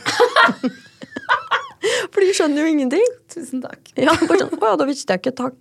for 2.12 2.20
de 2.20 2.34
skjønner 2.36 2.60
jo 2.60 2.68
ingenting. 2.74 3.06
Tusen 3.32 3.64
takk. 3.64 3.80
Ja, 3.96 4.12
bare 4.20 4.44
sånn, 4.44 4.58
Å 4.58 4.72
ja, 4.72 4.76
da 4.80 4.88
visste 4.88 5.16
jeg 5.16 5.22
ikke. 5.22 5.36
Takk. 5.40 5.58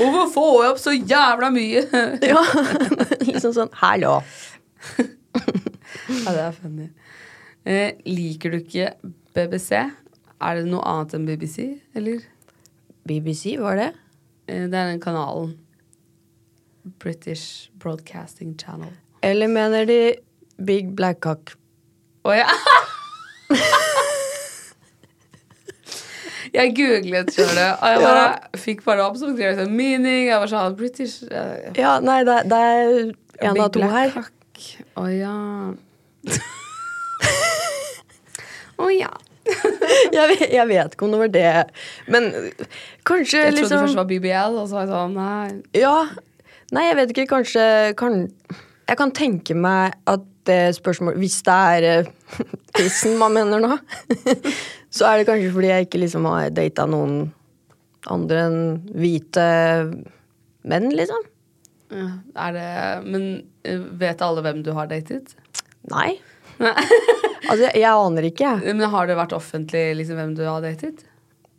Hvorfor 0.00 0.26
får 0.34 0.52
jeg 0.64 0.70
opp 0.74 0.82
så 0.82 0.92
jævla 0.96 1.48
mye? 1.54 1.82
Ja, 2.32 2.42
liksom 3.28 3.52
sånn 3.54 3.70
Hallo. 3.78 4.18
ja, 4.98 6.30
det 6.34 6.42
er 6.48 6.54
funny. 6.56 6.88
Eh, 7.62 7.90
liker 8.10 8.50
du 8.50 8.58
ikke 8.64 8.86
BBC? 9.36 9.70
Er 10.42 10.58
det 10.58 10.66
noe 10.66 10.82
annet 10.90 11.14
enn 11.14 11.28
BBC, 11.28 11.56
eller? 11.94 12.18
BBC, 13.06 13.54
var 13.62 13.78
det? 13.78 13.92
Eh, 14.52 14.68
det 14.68 14.78
er 14.78 14.86
den 14.92 15.00
kanalen. 15.00 15.56
British 17.00 17.70
Broadcasting 17.80 18.60
Channel. 18.60 18.92
Eller 19.22 19.48
mener 19.48 19.84
de 19.84 20.14
Big 20.66 20.96
Black 20.96 21.20
Cock? 21.22 21.52
Å 22.24 22.30
ja! 22.36 22.46
Jeg 26.52 26.74
googlet, 26.76 27.30
skjønner 27.32 27.56
du. 27.56 27.68
Og 27.80 27.88
jeg 27.88 28.00
bare 28.02 28.24
fikk 28.60 28.82
bare 28.84 29.00
opp 29.06 29.16
som 29.16 29.32
skrev 29.32 29.56
sånn 29.56 29.72
meaning. 29.72 30.28
Jeg 30.28 30.36
var 30.42 30.48
sånn 30.50 30.74
British 30.76 31.22
eh, 31.30 31.72
Ja, 31.78 31.94
nei, 32.04 32.24
det, 32.28 32.42
det 32.50 32.58
er 32.60 32.92
en 32.92 33.14
Big 33.56 33.62
av 33.64 33.70
to 33.72 33.80
Black 33.80 33.94
her. 33.96 34.12
Cock. 34.18 34.36
Å 35.00 35.02
ja. 35.08 35.32
Å 38.82 38.84
ja. 38.92 39.08
Jeg 40.16 40.28
vet, 40.28 40.42
jeg 40.52 40.68
vet 40.68 40.94
ikke 40.94 41.06
om 41.06 41.14
det 41.14 41.20
var 41.22 41.30
det. 41.32 41.52
Men 42.12 42.28
kanskje 43.08 43.40
Jeg 43.40 43.54
trodde 43.54 43.60
liksom 43.60 43.78
først 43.78 43.94
det 43.94 44.00
var 44.00 44.10
BBL, 44.10 44.58
og 44.60 44.68
så 44.68 44.76
var 44.76 44.84
jeg 44.84 44.92
sånn 44.92 45.16
nei. 45.16 45.80
Ja. 45.80 45.96
Nei, 46.72 46.84
jeg 46.88 46.98
vet 46.98 47.14
ikke. 47.14 47.26
Kanskje 47.32 47.64
kan, 47.98 48.20
Jeg 48.88 48.98
kan 49.00 49.14
tenke 49.16 49.56
meg 49.58 49.96
at 50.10 50.28
det 50.48 50.74
spørsmålet 50.74 51.20
Hvis 51.22 51.38
det 51.46 51.58
er 51.76 52.06
uh, 52.06 52.38
tissen 52.76 53.18
man 53.20 53.34
mener 53.36 53.62
nå, 53.62 53.76
så 54.94 55.10
er 55.10 55.20
det 55.20 55.28
kanskje 55.28 55.52
fordi 55.54 55.70
jeg 55.70 55.86
ikke 55.86 56.02
liksom 56.02 56.26
har 56.30 56.50
data 56.54 56.86
noen 56.90 57.30
andre 58.10 58.40
enn 58.48 58.58
hvite 58.98 59.46
menn, 60.66 60.90
liksom. 60.90 61.28
Ja, 61.92 62.08
Er 62.48 62.56
det 62.56 62.68
Men 63.06 63.26
eh, 63.68 63.78
vet 64.00 64.24
alle 64.24 64.42
hvem 64.42 64.62
du 64.66 64.72
har 64.74 64.90
datet? 64.90 65.36
Nei. 65.92 66.16
Altså, 67.48 67.70
jeg, 67.74 67.88
aner 67.88 68.28
ikke. 68.28 68.52
Men 68.64 68.84
har 68.92 69.08
det 69.08 69.18
vært 69.18 69.34
offentlig 69.36 69.86
liksom, 69.98 70.18
hvem 70.20 70.36
du 70.38 70.44
har 70.46 70.62
datet? 70.64 71.02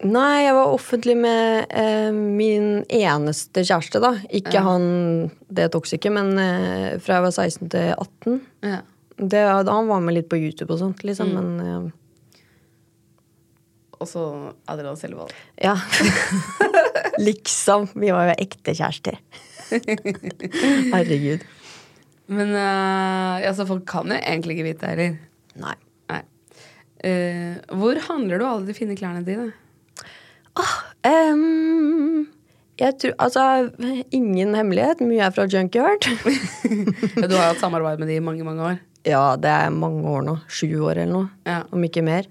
Nei, 0.04 0.44
jeg 0.44 0.56
var 0.58 0.74
offentlig 0.74 1.16
med 1.16 1.72
eh, 1.80 2.12
min 2.12 2.84
eneste 2.92 3.64
kjæreste, 3.64 4.02
da. 4.04 4.14
Ikke 4.36 4.64
han 4.66 4.86
det 5.54 5.70
toksike, 5.76 6.12
men 6.12 6.34
eh, 6.42 7.00
fra 7.04 7.20
jeg 7.20 7.26
var 7.28 7.36
16 7.36 7.72
til 7.72 7.94
18. 7.94 8.40
Ja. 8.68 8.80
Det, 9.14 9.44
han 9.70 9.92
var 9.92 10.04
med 10.04 10.18
litt 10.18 10.30
på 10.32 10.40
YouTube 10.42 10.74
og 10.74 10.82
sånt, 10.82 11.04
liksom, 11.08 11.32
men 11.38 11.50
eh, 11.64 12.40
Og 14.02 14.10
så 14.10 14.24
Adrian 14.68 15.00
Selvold. 15.00 15.32
Ja. 15.62 15.78
liksom. 17.28 17.88
Vi 17.94 18.12
var 18.12 18.34
jo 18.34 18.40
ekte 18.44 18.76
kjærester. 18.76 19.20
Herregud. 20.94 21.46
Men 22.34 22.56
uh, 22.56 23.44
altså, 23.44 23.68
folk 23.68 23.86
kan 23.88 24.12
jo 24.12 24.18
egentlig 24.20 24.58
ikke 24.58 24.68
vite 24.72 24.84
det 24.84 24.92
heller. 24.92 25.22
Nei. 25.60 25.76
Nei. 26.12 26.22
Eh, 27.04 27.58
hvor 27.78 28.00
handler 28.08 28.40
du 28.42 28.46
alle 28.48 28.66
de 28.70 28.76
fine 28.78 28.96
klærne 29.00 29.26
dine? 29.28 29.52
Em, 31.04 32.28
jeg 32.80 32.96
tror 33.02 33.14
Altså, 33.22 33.44
ingen 34.14 34.54
hemmelighet. 34.58 35.02
Mye 35.06 35.26
er 35.28 35.34
fra 35.36 35.48
Junkyard. 35.50 36.08
Du 37.30 37.36
har 37.36 37.52
hatt 37.52 37.62
samarbeid 37.62 38.00
med 38.02 38.10
de 38.12 38.18
i 38.20 38.24
mange, 38.24 38.46
mange 38.48 38.64
år. 38.74 38.80
ja, 39.06 39.36
det 39.36 39.50
er 39.52 39.70
mange 39.74 40.04
år 40.08 40.24
nå. 40.26 40.38
Sju 40.48 40.70
år 40.86 41.02
eller 41.04 41.12
noe. 41.14 41.30
Ja. 41.50 41.64
Om 41.74 41.84
ikke 41.88 42.04
mer. 42.06 42.28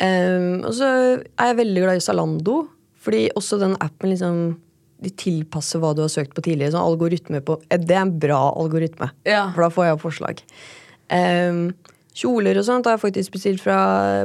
Um, 0.00 0.62
og 0.64 0.72
så 0.74 0.86
er 1.20 1.50
jeg 1.52 1.58
veldig 1.60 1.82
glad 1.84 2.00
i 2.00 2.04
Zalando. 2.04 2.56
Fordi 3.00 3.28
også 3.36 3.56
den 3.60 3.76
appen 3.80 4.10
liksom 4.12 4.40
De 5.00 5.08
tilpasser 5.16 5.80
hva 5.80 5.94
du 5.96 6.02
har 6.04 6.10
søkt 6.12 6.34
på 6.36 6.42
tidligere. 6.44 6.74
Sånn 6.74 6.84
algoritme 6.84 7.38
på 7.44 7.54
eh, 7.70 7.78
Det 7.80 7.94
er 7.96 8.02
en 8.04 8.16
bra 8.20 8.40
algoritme. 8.60 9.08
Ja. 9.28 9.46
For 9.54 9.64
da 9.64 9.70
får 9.72 9.86
jeg 9.86 9.96
opp 9.96 10.02
forslag. 10.04 10.42
Em, 11.16 11.62
kjoler 12.16 12.58
og 12.58 12.66
sånt 12.66 12.88
har 12.88 12.96
jeg 12.96 13.04
faktisk 13.04 13.36
bestilt 13.36 13.62
fra 13.64 13.78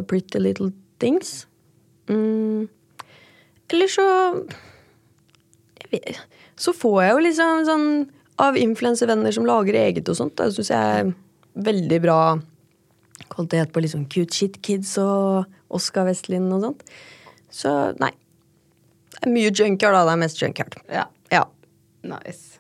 Pretty 0.10 0.42
Little 0.42 0.72
Things. 1.00 1.46
Mm. 2.10 2.68
Eller 3.74 3.88
så 3.90 4.06
vet, 5.90 6.20
Så 6.56 6.74
får 6.74 7.02
jeg 7.04 7.12
jo 7.12 7.24
liksom 7.26 7.64
sånn 7.68 7.88
av 8.42 8.58
influensevenner 8.60 9.32
som 9.32 9.48
lager 9.48 9.78
eget 9.80 10.10
og 10.12 10.18
sånt. 10.20 10.36
Det 10.38 10.54
syns 10.56 10.72
jeg 10.72 11.00
er 11.00 11.14
veldig 11.66 12.00
bra 12.04 12.20
kvalitet 13.32 13.72
på 13.74 13.84
liksom 13.84 14.06
Cute 14.12 14.36
Shit 14.36 14.60
Kids 14.64 14.96
og 15.02 15.46
Oskar 15.76 16.08
Westlin 16.08 16.52
og 16.54 16.64
sånt. 16.64 16.84
Så 17.52 17.72
nei. 18.02 18.12
Det 19.16 19.24
er 19.24 19.32
mye 19.32 19.52
junkyard, 19.52 19.96
da. 19.96 20.04
Det 20.04 20.14
er 20.14 20.22
mest 20.26 20.42
junkyard. 20.42 20.76
Ja. 20.92 21.06
Ja. 21.32 21.46
Nice. 22.06 22.60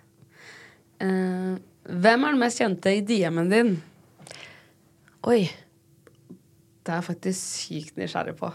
Uh, 1.03 1.59
hvem 1.85 2.23
er 2.23 2.33
den 2.33 2.41
mest 2.41 2.61
kjente 2.61 2.95
i 2.95 3.03
DM-en 3.05 3.51
din? 3.51 3.75
Oi. 5.25 5.45
Det 6.85 6.91
er 6.93 6.99
jeg 6.99 7.07
faktisk 7.07 7.39
sykt 7.65 7.95
nysgjerrig 7.97 8.35
på. 8.37 8.51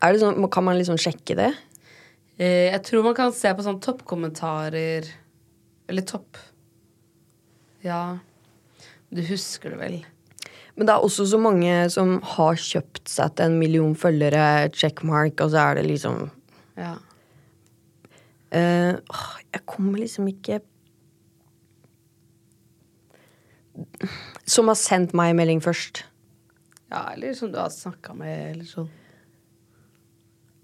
Er 0.00 0.14
det 0.14 0.22
sånn, 0.22 0.38
kan 0.52 0.64
man 0.64 0.78
liksom 0.78 0.96
sjekke 1.00 1.36
det? 1.36 1.50
Eh, 2.40 2.70
jeg 2.72 2.82
tror 2.88 3.04
man 3.04 3.16
kan 3.16 3.32
se 3.36 3.52
på 3.56 3.64
sånn 3.64 3.78
toppkommentarer 3.80 5.06
Eller 5.88 6.04
topp 6.04 6.36
Ja 7.80 8.18
Du 9.08 9.22
husker 9.24 9.72
det 9.72 9.78
vel? 9.80 9.94
Men 10.76 10.84
det 10.84 10.92
er 10.92 11.06
også 11.06 11.24
så 11.30 11.40
mange 11.40 11.72
som 11.88 12.18
har 12.36 12.58
kjøpt 12.60 13.08
seg 13.08 13.32
til 13.38 13.48
en 13.48 13.56
million 13.56 13.94
følgere, 13.96 14.68
checkmark, 14.76 15.40
og 15.40 15.54
så 15.54 15.62
er 15.62 15.78
det 15.78 15.86
liksom 15.88 16.26
Ja. 16.76 16.92
eh, 18.52 18.92
åh, 19.00 19.24
Jeg 19.54 19.64
kommer 19.64 20.02
liksom 20.04 20.28
ikke 20.28 20.60
Som 24.46 24.70
har 24.70 24.78
sendt 24.78 25.14
meg 25.16 25.32
en 25.32 25.40
melding 25.40 25.60
først. 25.64 26.04
ja, 26.90 27.10
eller 27.12 27.34
som 27.34 27.50
du 27.52 27.58
har 27.58 27.70
snakka 27.72 28.14
med, 28.14 28.50
eller 28.52 28.68
sånn. 28.68 28.88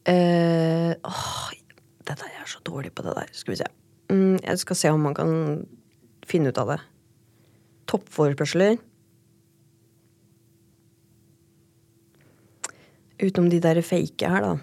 Uh, 0.03 0.94
åh, 1.07 1.51
det 2.03 2.16
der, 2.18 2.31
jeg 2.33 2.42
er 2.42 2.51
så 2.51 2.62
dårlig 2.66 2.90
på 2.94 3.05
det 3.07 3.14
der. 3.14 3.29
Skal 3.37 3.55
vi 3.55 3.61
se. 3.61 3.68
Mm, 4.11 4.38
jeg 4.42 4.59
skal 4.59 4.79
se 4.79 4.90
om 4.90 5.05
man 5.07 5.14
kan 5.14 5.31
finne 6.27 6.51
ut 6.51 6.59
av 6.59 6.72
det. 6.75 6.81
Toppforespørsler. 7.90 8.81
Utenom 13.22 13.51
de 13.53 13.61
der 13.62 13.83
fake 13.87 14.31
her, 14.33 14.48
da. 14.48 14.57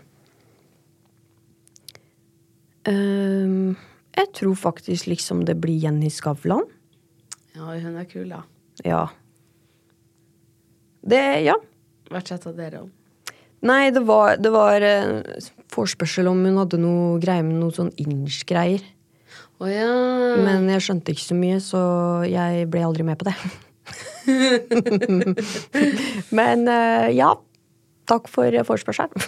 Uh, 2.90 3.76
jeg 4.18 4.28
tror 4.36 4.56
faktisk 4.60 5.08
liksom 5.08 5.46
det 5.48 5.60
blir 5.62 5.80
Jenny 5.80 6.10
Skavlan. 6.12 6.68
Ja, 7.60 7.76
hun 7.84 7.98
er 8.00 8.06
kul, 8.08 8.30
da. 8.32 8.46
Ja. 8.88 9.10
Det 11.04 11.44
Ja. 11.44 11.58
Hva 12.10 12.24
chatta 12.26 12.52
dere 12.56 12.80
om? 12.86 12.92
Nei, 13.62 13.92
det 13.92 14.06
var, 14.08 14.38
det 14.40 14.52
var 14.54 14.82
eh, 14.82 15.24
forspørsel 15.70 16.28
om 16.32 16.46
hun 16.48 16.58
hadde 16.58 16.78
noe 16.80 17.20
greier 17.22 17.44
med 17.44 17.60
noe 17.60 17.72
sånn 17.76 17.92
inch-greier. 18.00 18.80
Å 19.60 19.68
ja. 19.68 19.90
Men 20.40 20.70
jeg 20.72 20.82
skjønte 20.86 21.12
ikke 21.12 21.26
så 21.26 21.36
mye, 21.36 21.60
så 21.60 21.82
jeg 22.24 22.70
ble 22.72 22.86
aldri 22.88 23.04
med 23.04 23.20
på 23.20 23.28
det. 23.28 23.36
Men 26.40 26.68
eh, 26.72 27.12
ja. 27.20 27.36
Takk 28.10 28.26
for 28.32 28.50
forspørselen. 28.66 29.14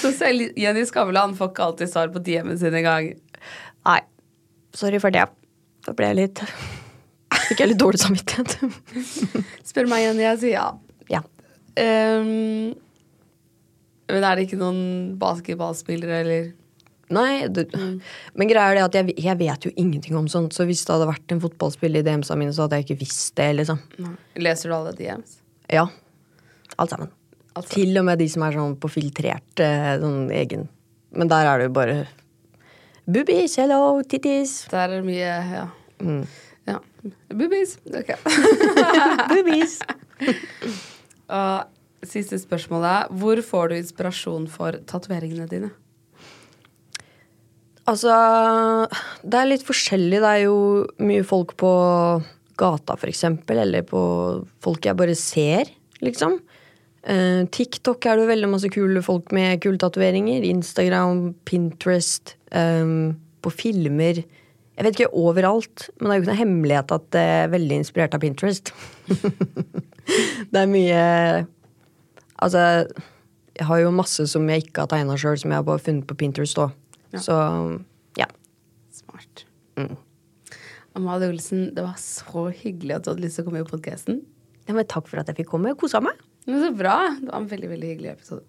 Så 0.00 0.12
selv 0.16 0.56
Jenny 0.58 0.84
Skavlan 0.88 1.34
får 1.38 1.48
ikke 1.52 1.64
alltid 1.64 1.88
svar 1.92 2.08
på 2.12 2.18
DM-en 2.24 2.58
sin 2.60 2.74
engang. 2.76 3.04
Nei. 3.88 4.00
Sorry 4.76 4.98
for 5.02 5.10
det. 5.14 5.26
Da 5.86 5.96
ble 5.96 6.12
jeg 6.12 6.18
litt 6.18 6.44
Fikk 7.50 7.62
jeg 7.62 7.70
litt 7.72 7.80
dårlig 7.80 7.98
samvittighet. 8.02 8.56
Spør 9.68 9.88
meg 9.90 10.04
igjen, 10.04 10.20
jeg 10.22 10.38
sier 10.42 10.52
ja. 10.54 10.66
ja. 11.10 11.20
Um, 11.78 12.72
men 14.10 14.26
er 14.26 14.38
det 14.38 14.46
ikke 14.46 14.58
noen 14.58 14.80
basketballspillere, 15.18 16.20
eller? 16.24 16.48
Nei, 17.10 17.48
du, 17.50 17.64
men 18.38 18.50
greia 18.50 18.70
er 18.70 18.78
det 18.78 18.84
at 18.84 18.98
jeg, 19.00 19.14
jeg 19.18 19.38
vet 19.40 19.66
jo 19.66 19.72
ingenting 19.82 20.18
om 20.18 20.28
sånt, 20.30 20.54
så 20.54 20.66
hvis 20.66 20.84
det 20.86 20.94
hadde 20.94 21.08
vært 21.10 21.34
en 21.34 21.42
fotballspiller 21.42 22.04
i 22.04 22.06
DM-sa 22.06 22.36
mine, 22.38 22.54
så 22.54 22.66
hadde 22.66 22.78
jeg 22.78 22.86
ikke 22.86 23.00
visst 23.02 23.34
det, 23.38 23.48
liksom. 23.58 23.80
Leser 24.38 24.70
du 24.70 24.76
alle 24.76 24.94
DMs? 24.98 25.40
Ja. 25.70 25.88
Alt 26.76 26.94
sammen. 26.94 27.10
Alt 27.56 27.66
sammen. 27.66 27.74
Til 27.74 27.98
og 27.98 28.06
med 28.06 28.22
de 28.22 28.28
som 28.30 28.46
er 28.46 28.54
sånn 28.54 28.76
på 28.78 28.92
filtrert 28.94 29.62
eh, 29.64 29.92
sånn 29.98 30.30
egen 30.34 30.68
Men 31.18 31.30
der 31.30 31.48
er 31.50 31.58
det 31.58 31.66
jo 31.66 31.74
bare 31.74 31.96
Boobies, 33.08 33.56
hello, 33.58 34.02
titties. 34.06 34.66
Der 34.70 34.84
er 34.86 35.00
det 35.00 35.04
mye 35.08 35.24
Ja. 35.24 35.66
ja. 36.68 36.78
Boobies. 37.32 37.78
Ok. 37.86 38.12
Boobies. 39.32 39.78
Og 41.30 42.06
siste 42.06 42.38
spørsmålet. 42.40 43.10
Hvor 43.20 43.40
får 43.44 43.70
du 43.70 43.76
inspirasjon 43.78 44.48
for 44.50 44.78
tatoveringene 44.86 45.48
dine? 45.50 45.70
Altså, 47.88 48.12
det 49.24 49.40
er 49.40 49.48
litt 49.48 49.64
forskjellig. 49.66 50.20
Det 50.22 50.30
er 50.30 50.44
jo 50.44 50.58
mye 51.02 51.24
folk 51.26 51.56
på 51.58 51.72
gata, 52.60 52.94
for 53.00 53.08
eksempel, 53.10 53.62
eller 53.64 53.82
på 53.88 54.00
folk 54.62 54.84
jeg 54.84 54.98
bare 54.98 55.16
ser, 55.16 55.70
liksom. 56.04 56.36
Eh, 57.08 57.46
TikTok 57.48 58.04
er 58.04 58.18
det 58.18 58.26
jo 58.26 58.30
veldig 58.30 58.50
masse 58.52 58.70
kule 58.72 59.00
folk 59.04 59.32
med 59.32 59.60
kule 59.64 59.80
tatoveringer. 59.80 60.44
Instagram, 60.44 61.30
Pinterest, 61.48 62.34
um, 62.52 63.14
på 63.40 63.52
filmer. 63.54 64.20
Jeg 64.76 64.86
vet 64.86 64.96
ikke 64.96 65.16
overalt, 65.16 65.88
men 65.98 66.08
det 66.08 66.10
er 66.10 66.18
jo 66.18 66.22
ikke 66.22 66.30
noe 66.30 66.40
hemmelighet 66.40 66.92
at 66.96 67.06
det 67.16 67.22
er 67.36 67.54
veldig 67.54 67.80
inspirert 67.80 68.16
av 68.16 68.22
Pinterest. 68.22 68.72
det 70.52 70.60
er 70.60 70.70
mye 70.70 71.00
Altså, 72.40 72.60
jeg 73.52 73.66
har 73.68 73.80
jo 73.82 73.90
masse 73.92 74.24
som 74.32 74.46
jeg 74.48 74.62
ikke 74.64 74.86
har 74.86 74.88
tegna 74.88 75.18
sjøl, 75.20 75.36
som 75.36 75.52
jeg 75.52 75.60
har 75.60 75.66
bare 75.66 75.82
funnet 75.84 76.06
på 76.08 76.16
Pinterest 76.16 76.56
òg. 76.62 76.72
Så 77.20 77.36
ja. 78.16 78.24
Smart. 78.96 79.44
Amalie 80.96 81.28
Olsen, 81.28 81.66
det 81.76 81.84
var 81.84 82.00
så 82.00 82.46
hyggelig 82.48 82.96
at 82.96 83.04
du 83.04 83.12
hadde 83.12 83.26
lyst 83.26 83.36
til 83.36 83.44
å 83.44 83.50
komme 83.50 83.60
i 83.60 83.68
podkasten. 83.68 84.22
ja. 84.64 84.72
Men 84.72 84.88
takk 84.88 85.10
for 85.10 85.20
at 85.20 85.28
jeg 85.28 85.42
fikk 85.42 85.52
komme. 85.52 85.76
Kosa 85.76 86.00
meg. 86.00 86.16
Så 86.50 86.72
bra. 86.74 87.16
Det 87.20 87.30
var 87.30 87.36
en 87.36 87.46
veldig 87.46 87.68
veldig 87.70 87.88
hyggelig 87.92 88.10
episode. 88.10 88.42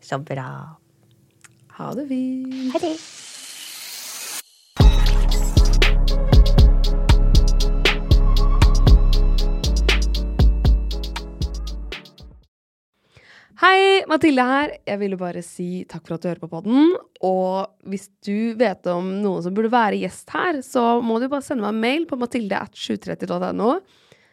Så 0.00 0.18
bra. 0.18 0.76
Ha 1.76 1.94
det 1.94 2.06
fint. 2.08 2.72
Ha 2.72 2.80
det. 2.80 2.94
Hei, 13.62 14.00
Mathilde 14.08 14.42
her. 14.48 14.72
Jeg 14.88 14.98
ville 14.98 15.20
bare 15.20 15.44
si 15.44 15.84
takk 15.84 16.08
for 16.08 16.16
at 16.16 16.24
du 16.24 16.30
hører 16.30 16.40
på 16.40 16.50
podden. 16.50 16.96
Og 17.20 17.68
hvis 17.84 18.08
du 18.24 18.56
vet 18.58 18.88
om 18.90 19.12
noen 19.20 19.44
som 19.44 19.52
burde 19.54 19.70
være 19.70 20.00
gjest 20.00 20.32
her, 20.32 20.64
så 20.64 21.02
må 21.04 21.20
du 21.20 21.28
bare 21.28 21.44
sende 21.44 21.66
meg 21.68 21.76
en 21.76 21.84
mail 21.84 22.08
på 22.08 22.18
mathilde.730.no. 22.18 23.76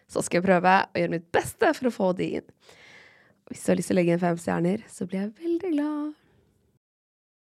Så 0.09 0.23
skal 0.23 0.39
jeg 0.39 0.47
prøve 0.47 0.81
å 0.87 1.03
gjøre 1.03 1.17
mitt 1.19 1.27
beste 1.35 1.75
for 1.75 1.91
å 1.91 1.97
få 1.99 2.13
de 2.17 2.31
inn. 2.39 2.47
Hvis 3.49 3.63
du 3.65 3.71
har 3.71 3.79
lyst 3.79 3.89
til 3.89 3.97
å 3.97 3.97
legge 3.97 4.13
inn 4.13 4.21
fem 4.21 4.37
stjerner, 4.37 4.81
så 4.85 5.07
blir 5.09 5.23
jeg 5.23 5.31
veldig 5.41 5.71
glad. 5.73 6.18